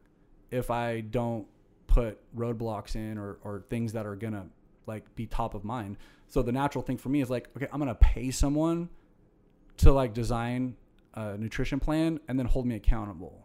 [0.52, 1.48] if I don't
[1.88, 4.48] put roadblocks in or, or things that are gonna
[4.86, 5.98] like be top of mind.
[6.28, 8.90] So the natural thing for me is like, okay, I'm gonna pay someone
[9.78, 10.76] to like design
[11.16, 13.43] a nutrition plan and then hold me accountable.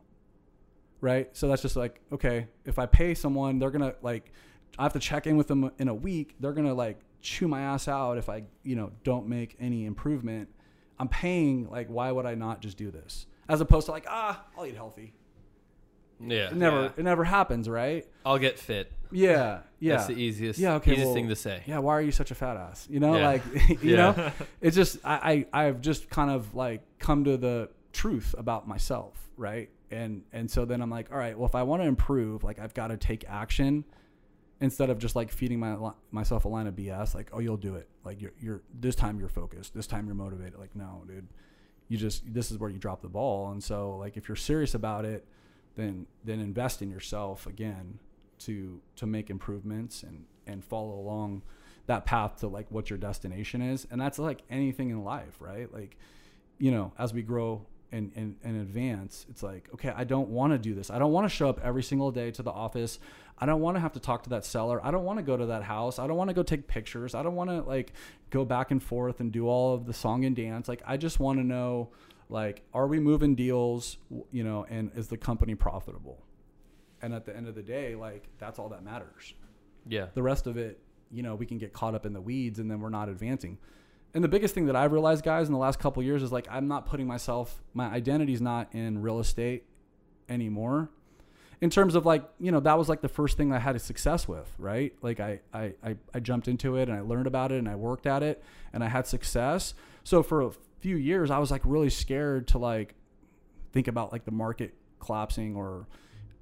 [1.01, 1.29] Right?
[1.37, 4.33] So that's just like, okay, if I pay someone, they're gonna like
[4.79, 7.61] I have to check in with them in a week, they're gonna like chew my
[7.61, 10.49] ass out if I, you know, don't make any improvement.
[10.99, 13.27] I'm paying like why would I not just do this?
[13.49, 15.15] As opposed to like, ah, I'll eat healthy.
[16.21, 16.91] Yeah, It never Yeah.
[16.97, 18.05] it never happens, right?
[18.27, 18.93] I'll get fit.
[19.13, 19.61] Yeah.
[19.81, 19.95] Yeah.
[19.99, 20.59] That's the easiest.
[20.59, 21.63] Yeah, okay, Easiest well, thing to say.
[21.65, 22.89] yeah, why are you such a fat ass?
[22.91, 23.29] You know, Yeah.
[23.29, 23.97] like you Yeah.
[23.97, 28.67] know, it's just I, I I've just kind of like come to the truth about
[28.67, 29.71] myself, right?
[29.91, 32.59] And and so then I'm like, all right, well, if I want to improve, like
[32.59, 33.85] I've got to take action
[34.61, 37.15] instead of just like feeding my myself a line of BS.
[37.15, 37.89] Like, oh, you'll do it.
[38.05, 39.75] Like you're you're this time you're focused.
[39.75, 40.59] This time you're motivated.
[40.59, 41.29] Like, no, dude,
[41.89, 43.51] you just this is where you drop the ball.
[43.51, 45.27] And so like if you're serious about it,
[45.77, 47.99] then then invest in yourself again
[48.41, 51.43] to to make improvements and and follow along
[51.87, 55.73] that path to like what your destination is and that's like anything in life right
[55.73, 55.97] like
[56.59, 60.53] you know as we grow and and, and advance it's like okay i don't want
[60.53, 60.91] to do this.
[60.91, 62.99] I don't want to show up every single day to the office.
[63.39, 64.85] I don't want to have to talk to that seller.
[64.85, 65.99] I don't want to go to that house.
[65.99, 67.15] I don't want to go take pictures.
[67.15, 67.93] I don't want to like
[68.31, 70.69] go back and forth and do all of the song and dance.
[70.69, 71.91] Like i just want to know
[72.29, 73.97] like are we moving deals
[74.31, 76.23] you know and is the company profitable?
[77.01, 79.35] And at the end of the day like that's all that matters.
[79.87, 80.07] Yeah.
[80.13, 80.81] the rest of it
[81.11, 83.57] you know we can get caught up in the weeds and then we're not advancing
[84.15, 86.47] and the biggest thing that i've realized guys in the last couple years is like
[86.51, 89.65] i'm not putting myself my identity's not in real estate
[90.29, 90.91] anymore.
[91.61, 93.81] In terms of like you know that was like the first thing i had a
[93.81, 94.95] success with right?
[95.03, 97.75] Like I, I i i jumped into it and i learned about it and i
[97.75, 98.43] worked at it
[98.73, 99.75] and i had success.
[100.05, 102.95] So for a few years i was like really scared to like
[103.73, 105.89] think about like the market collapsing or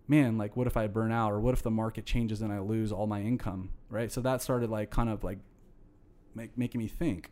[0.06, 2.58] man like what if i burn out or what if the market changes and i
[2.58, 4.10] lose all my income right?
[4.10, 5.38] So that started like kind of like
[6.34, 7.30] make, making me think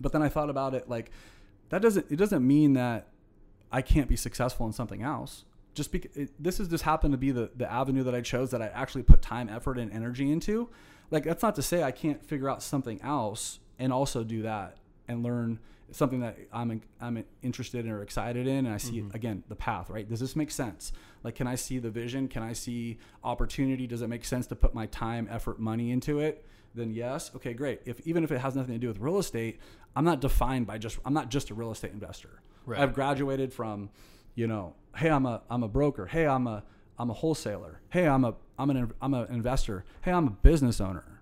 [0.00, 1.10] but then i thought about it like
[1.72, 3.08] that doesn't it doesn't mean that
[3.72, 5.44] i can't be successful in something else.
[5.74, 8.50] Just because it, this has just happened to be the, the avenue that i chose
[8.50, 10.68] that i actually put time effort and energy into.
[11.10, 14.76] Like that's not to say i can't figure out something else and also do that
[15.08, 15.58] and learn
[15.90, 18.66] something that i'm i'm interested in or excited in.
[18.66, 19.16] And i see mm-hmm.
[19.16, 20.06] again the path right?
[20.06, 20.92] Does this make sense?
[21.22, 22.28] Like can i see the vision?
[22.28, 23.86] Can i see opportunity?
[23.86, 26.44] Does it make sense to put my time effort money into it
[26.74, 27.30] then yes.
[27.36, 27.80] Okay great.
[27.84, 29.58] If even if it has nothing to do with real estate
[29.94, 32.40] i'm not defined by just i'm not just a real estate investor.
[32.64, 32.80] Right.
[32.80, 33.90] i've graduated from
[34.34, 36.06] you know hey i'm a i'm a broker.
[36.06, 36.62] Hey i'm a
[36.98, 37.80] i'm a wholesaler.
[37.90, 39.84] Hey i'm a i'm an i'm an investor.
[40.02, 41.20] Hey i'm a business owner.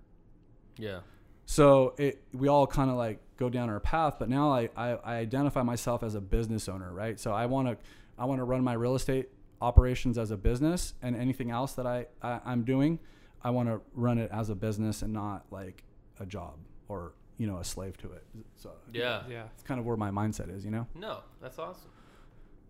[0.79, 1.01] Yeah.
[1.47, 4.89] so it, we all kind of like go down our path, but now I, I,
[4.93, 7.19] I identify myself as a business owner, right?
[7.19, 7.77] So I want to
[8.19, 9.29] I want to run my real estate
[9.61, 12.99] operations as a business, and anything else that I, I I'm doing,
[13.43, 15.83] I want to run it as a business and not like
[16.19, 16.55] a job
[16.89, 18.25] or you know a slave to it.
[18.57, 19.23] So Yeah.
[19.29, 19.45] Yeah.
[19.55, 20.87] it's kind of where my mindset is, you know.
[20.95, 21.91] No, that's awesome.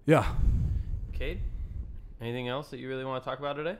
[0.07, 0.33] Yeah.
[1.12, 1.41] Cade,
[2.21, 3.77] anything else that you really want to talk about today?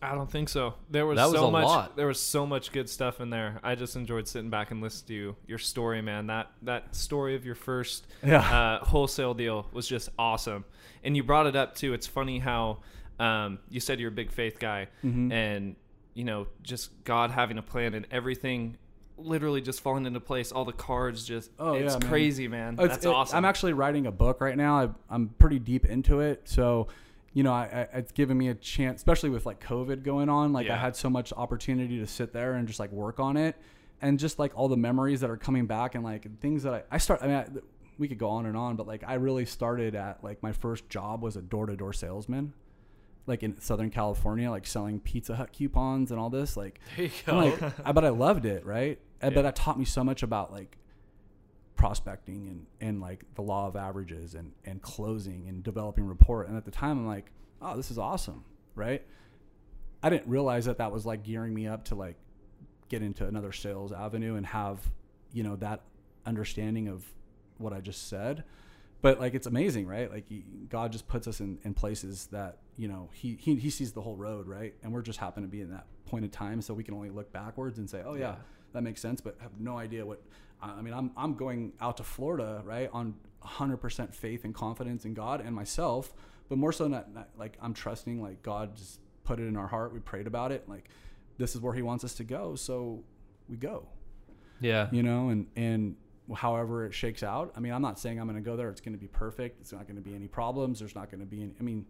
[0.00, 0.74] I don't think so.
[0.90, 1.64] There was, That was so a much.
[1.64, 1.96] lot.
[1.96, 3.60] There was so much good stuff in there.
[3.62, 6.26] I just enjoyed sitting back and listening to you, your story, man.
[6.26, 8.38] That that story of your first Yeah.
[8.80, 10.64] uh, wholesale deal was just awesome.
[11.04, 11.92] And you brought it up too.
[11.92, 12.78] It's funny how
[13.20, 15.30] um, you said you're a big faith guy, Mhm.
[15.30, 15.76] and
[16.14, 18.76] you know, just God having a plan and everything
[19.18, 20.50] literally just falling into place.
[20.52, 22.08] All the cards just, Oh, it's yeah, man.
[22.08, 22.74] crazy, man.
[22.74, 23.36] It's- That's it- awesome.
[23.38, 24.80] I'm actually writing a book right now.
[24.82, 26.88] I, I'm pretty deep into it, so
[27.34, 30.52] you know, I, I, it's given me a chance, especially with like COVID going on.
[30.52, 33.56] Like I had so much opportunity to sit there and just like work on it,
[34.02, 36.82] and just like all the memories that are coming back and like things that I,
[36.90, 37.20] I start.
[37.22, 37.46] I mean, I,
[37.98, 40.88] we could go on and on, but like I really started at like my first
[40.90, 42.52] job was a door to door salesman.
[43.26, 47.10] Like in Southern California, like selling Pizza Hut coupons and all this, like There you
[47.28, 48.98] I'm like, I, but I loved it, right?
[49.20, 50.76] And- But that taught me so much about like
[51.76, 56.42] prospecting and, and like the law of averages and, and closing and developing rapport.
[56.42, 58.44] And at the time, I'm like, oh, this is awesome,
[58.74, 59.04] right?
[60.02, 62.16] I didn't realize that that was like gearing me up to like
[62.88, 64.90] get into another sales avenue and have,
[65.32, 65.80] you know, that
[66.26, 67.04] understanding of
[67.58, 68.44] what I just said.
[69.02, 70.10] But like, it's amazing, right?
[70.10, 73.68] Like he, God just puts us in, in places that, you know, he, he, he
[73.68, 74.74] sees the whole road, right?
[74.82, 76.62] And we're just happen to be in that point of time.
[76.62, 78.34] So we can only look backwards and say, oh yeah, Yeah.
[78.72, 80.22] that makes sense, but have no idea what,
[80.62, 82.88] I mean, I'm, I'm going out to Florida, right?
[82.92, 86.12] On 100% faith and confidence in God and myself,
[86.48, 89.66] but more so not, not like I'm trusting like God just put it in our
[89.66, 89.92] heart.
[89.92, 90.68] We prayed about it.
[90.68, 90.88] Like
[91.38, 92.54] this is where he wants us to go.
[92.54, 93.02] So
[93.48, 93.88] we go,
[94.60, 94.88] Yeah.
[94.92, 95.96] you know, and, and
[96.34, 97.52] however it shakes out.
[97.56, 98.70] I mean, I'm not saying I'm going to go there.
[98.70, 99.60] It's going to be perfect.
[99.60, 100.78] It's not going to be any problems.
[100.78, 101.84] There's not going to be any, I mean,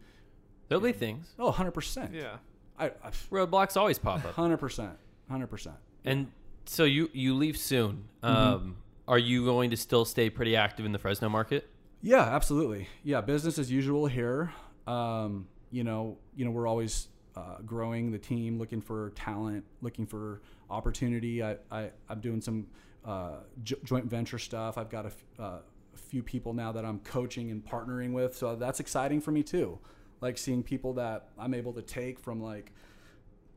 [0.68, 1.28] There'll be things.
[1.38, 2.14] oh, 100%.
[2.14, 2.36] yeah.
[2.78, 4.34] I, I Roadblocks always pop up.
[4.34, 4.90] 100%.
[5.30, 5.72] 100%.
[6.04, 6.30] And
[6.64, 8.04] so you you leave soon.
[8.22, 8.76] Um,
[9.06, 11.68] are you going to still stay pretty active in the Fresno market?
[12.00, 12.88] Yeah, absolutely.
[13.04, 14.52] Yeah, business as usual here.
[14.86, 20.06] Um, you know, you know, we're always uh, growing the team, looking for talent, looking
[20.06, 21.42] for opportunity.
[21.42, 22.66] I, I I'm doing some
[23.04, 24.78] uh, jo- joint venture stuff.
[24.78, 28.36] I've got a, f- uh, a few people now that I'm coaching and partnering with,
[28.36, 29.78] so that's exciting for me too.
[30.20, 32.72] Like seeing people that I'm able to take from like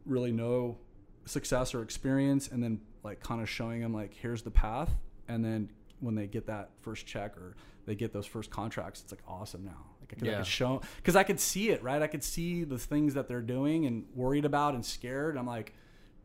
[0.06, 0.78] really no
[1.26, 4.96] success or experience and then like kind of showing them like here's the path.
[5.28, 5.70] And then
[6.00, 9.64] when they get that first check or they get those first contracts it's like awesome
[9.64, 9.86] now.
[10.02, 12.02] Like I could, I could show because I could see it right?
[12.02, 15.38] I could see the things that they're doing and worried about and scared.
[15.38, 15.74] I'm like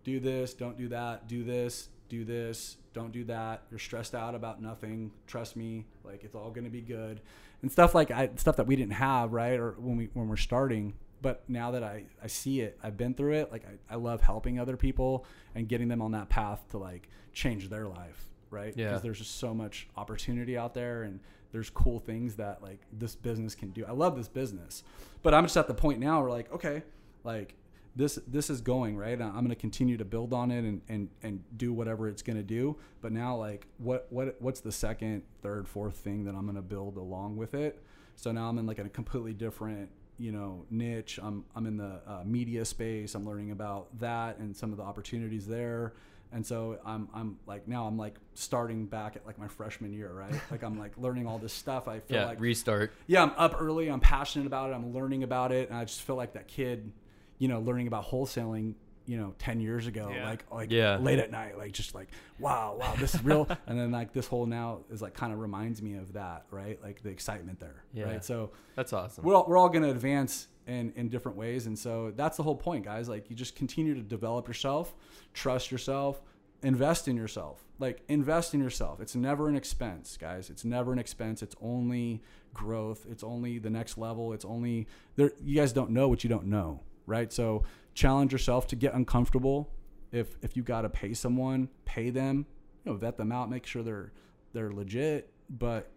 [0.04, 4.34] do this don't do that do this do this don't do that you're stressed out
[4.34, 7.20] about nothing trust me like it's all going to be good.
[7.62, 10.36] And stuff like I, stuff that we didn't have right or when we when we're
[10.36, 13.96] starting but now that I, I see it i've been through it like I, I
[13.96, 18.26] love helping other people and getting them on that path to like change their life
[18.50, 18.74] right?
[18.76, 18.88] Yeah.
[18.88, 21.20] because there's just so much opportunity out there and
[21.52, 23.84] there's cool things that like this business can do.
[23.86, 24.82] I love this business
[25.22, 26.82] but i'm just at the point now where like okay
[27.24, 27.54] like
[27.96, 31.08] this this is going right i'm going to continue to build on it and and
[31.22, 35.22] and do whatever it's going to do but now like what what what's the second
[35.42, 37.82] third fourth thing that i'm going to build along with it
[38.16, 39.88] so now i'm in like a completely different
[40.18, 44.56] you know niche i'm i'm in the uh, media space i'm learning about that and
[44.56, 45.94] some of the opportunities there
[46.32, 50.12] and so i'm i'm like now i'm like starting back at like my freshman year
[50.12, 52.26] right like i'm like learning all this stuff i feel Yeah.
[52.26, 52.92] like restart.
[53.08, 53.88] yeah, I'm up early.
[53.88, 54.74] I'm passionate about it.
[54.74, 56.92] I'm learning about it, and I just feel like that kid,
[57.40, 58.74] you know, learning about wholesaling,
[59.06, 60.28] you know, ten years ago, Yeah.
[60.28, 60.98] like like Yeah.
[60.98, 63.48] late at night, like just like wow, wow, this is real.
[63.66, 66.80] and then like this whole now is like kind of reminds me of that, right?
[66.80, 68.04] Like the excitement there, Yeah.
[68.04, 68.24] right?
[68.24, 69.24] So That's awesome.
[69.24, 72.44] we're all, we're all going to advance in in different ways, and so that's the
[72.44, 73.08] whole point, guys.
[73.08, 74.94] Like you just continue to develop yourself,
[75.34, 76.22] trust yourself,
[76.62, 77.64] invest in yourself.
[77.80, 79.00] Like invest in yourself.
[79.00, 80.50] It's never an expense, guys.
[80.50, 81.42] It's never an expense.
[81.42, 82.22] It's only
[82.52, 83.06] growth.
[83.10, 84.34] It's only the next level.
[84.34, 84.86] It's only
[85.16, 85.32] there.
[85.42, 87.32] You guys don't know what you don't know, right?
[87.32, 89.70] So challenge yourself to get uncomfortable.
[90.12, 92.46] If if you got to pay someone, pay them.
[92.84, 93.50] You know, vet them out.
[93.50, 94.12] Make sure they're
[94.52, 95.32] they're legit.
[95.48, 95.90] But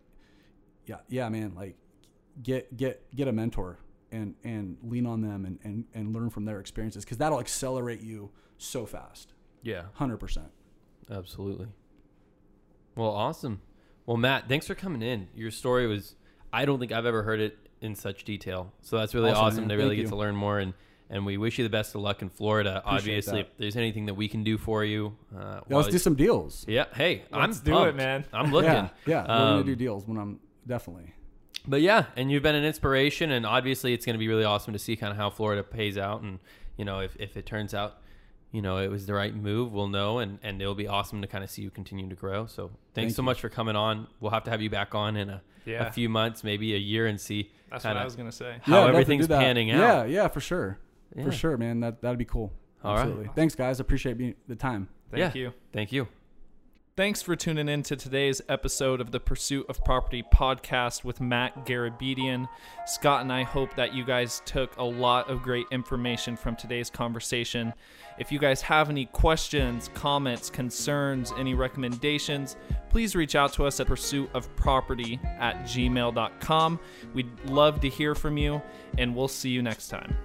[0.85, 1.53] yeah, yeah, man.
[1.55, 1.75] Like
[2.41, 3.79] get get get a mentor
[4.11, 8.01] and and lean on them and and, and learn from their experiences because that'll accelerate
[8.01, 9.33] you so fast.
[9.63, 9.83] yeah.
[9.93, 10.51] Hundred percent.
[11.09, 11.67] Absolutely.
[12.95, 13.61] Well, awesome.
[14.05, 15.27] Well, Matt, thanks for coming in.
[15.35, 16.15] Your story was
[16.51, 18.71] I don't think I've ever heard it in such detail.
[18.81, 20.09] So that's really Awesome, awesome, to really Thank get you.
[20.09, 20.73] to learn more and
[21.13, 22.81] and we wish you the best of luck in Florida.
[22.85, 23.47] Appreciate Obviously, that.
[23.51, 26.65] if there's anything that we can do for you, uh, Yeah, let's do some deals.
[26.67, 26.85] yeah.
[26.93, 28.25] Hey, Let's I'm do it, man.
[28.33, 28.71] I'm looking.
[28.71, 29.25] Yeah, yeah.
[29.27, 31.13] we're Um, gonna do deals when I'm definitely.
[31.65, 34.73] But yeah, and you've been an inspiration, and obviously it's going to be really awesome
[34.73, 36.39] to see kind of how Florida pays out, and
[36.77, 38.01] you know if, if it turns out,
[38.51, 41.27] you know it was the right move, we'll know, and and it'll be awesome to
[41.27, 42.47] kind of see you continue to grow.
[42.47, 43.25] So thanks Thank so you.
[43.27, 44.07] much for coming on.
[44.19, 45.87] We'll have to have you back on in a, Yeah.
[45.87, 48.57] a few months, maybe a year, and see That's what I was gonna say.
[48.63, 49.79] how Yeah, I'd love to everything's panning out.
[50.09, 50.79] Yeah, yeah, for sure,
[51.15, 51.23] Yeah.
[51.23, 51.79] for sure, man.
[51.81, 52.51] That that'd be cool.
[52.83, 53.01] All right.
[53.01, 53.29] Absolutely.
[53.35, 53.79] Thanks, guys.
[53.79, 54.89] Appreciate being, the time.
[55.11, 55.41] Thank Yeah.
[55.41, 55.53] you.
[55.71, 56.07] Thank you.
[56.95, 61.65] Thanks for tuning in to today's episode of the Pursuit of Property podcast with Matt
[61.65, 62.47] Garabedian.
[62.85, 66.91] Scott and I hope that you guys took a lot of great information from today's
[66.91, 67.73] conversation.
[68.19, 72.57] If you guys have any questions, comments, concerns, any recommendations,
[72.91, 76.79] please reach out to us at pursuitofproperty at gmail.com.
[77.15, 78.61] We'd love to hear from you,
[78.99, 80.15] and we'll see you next time.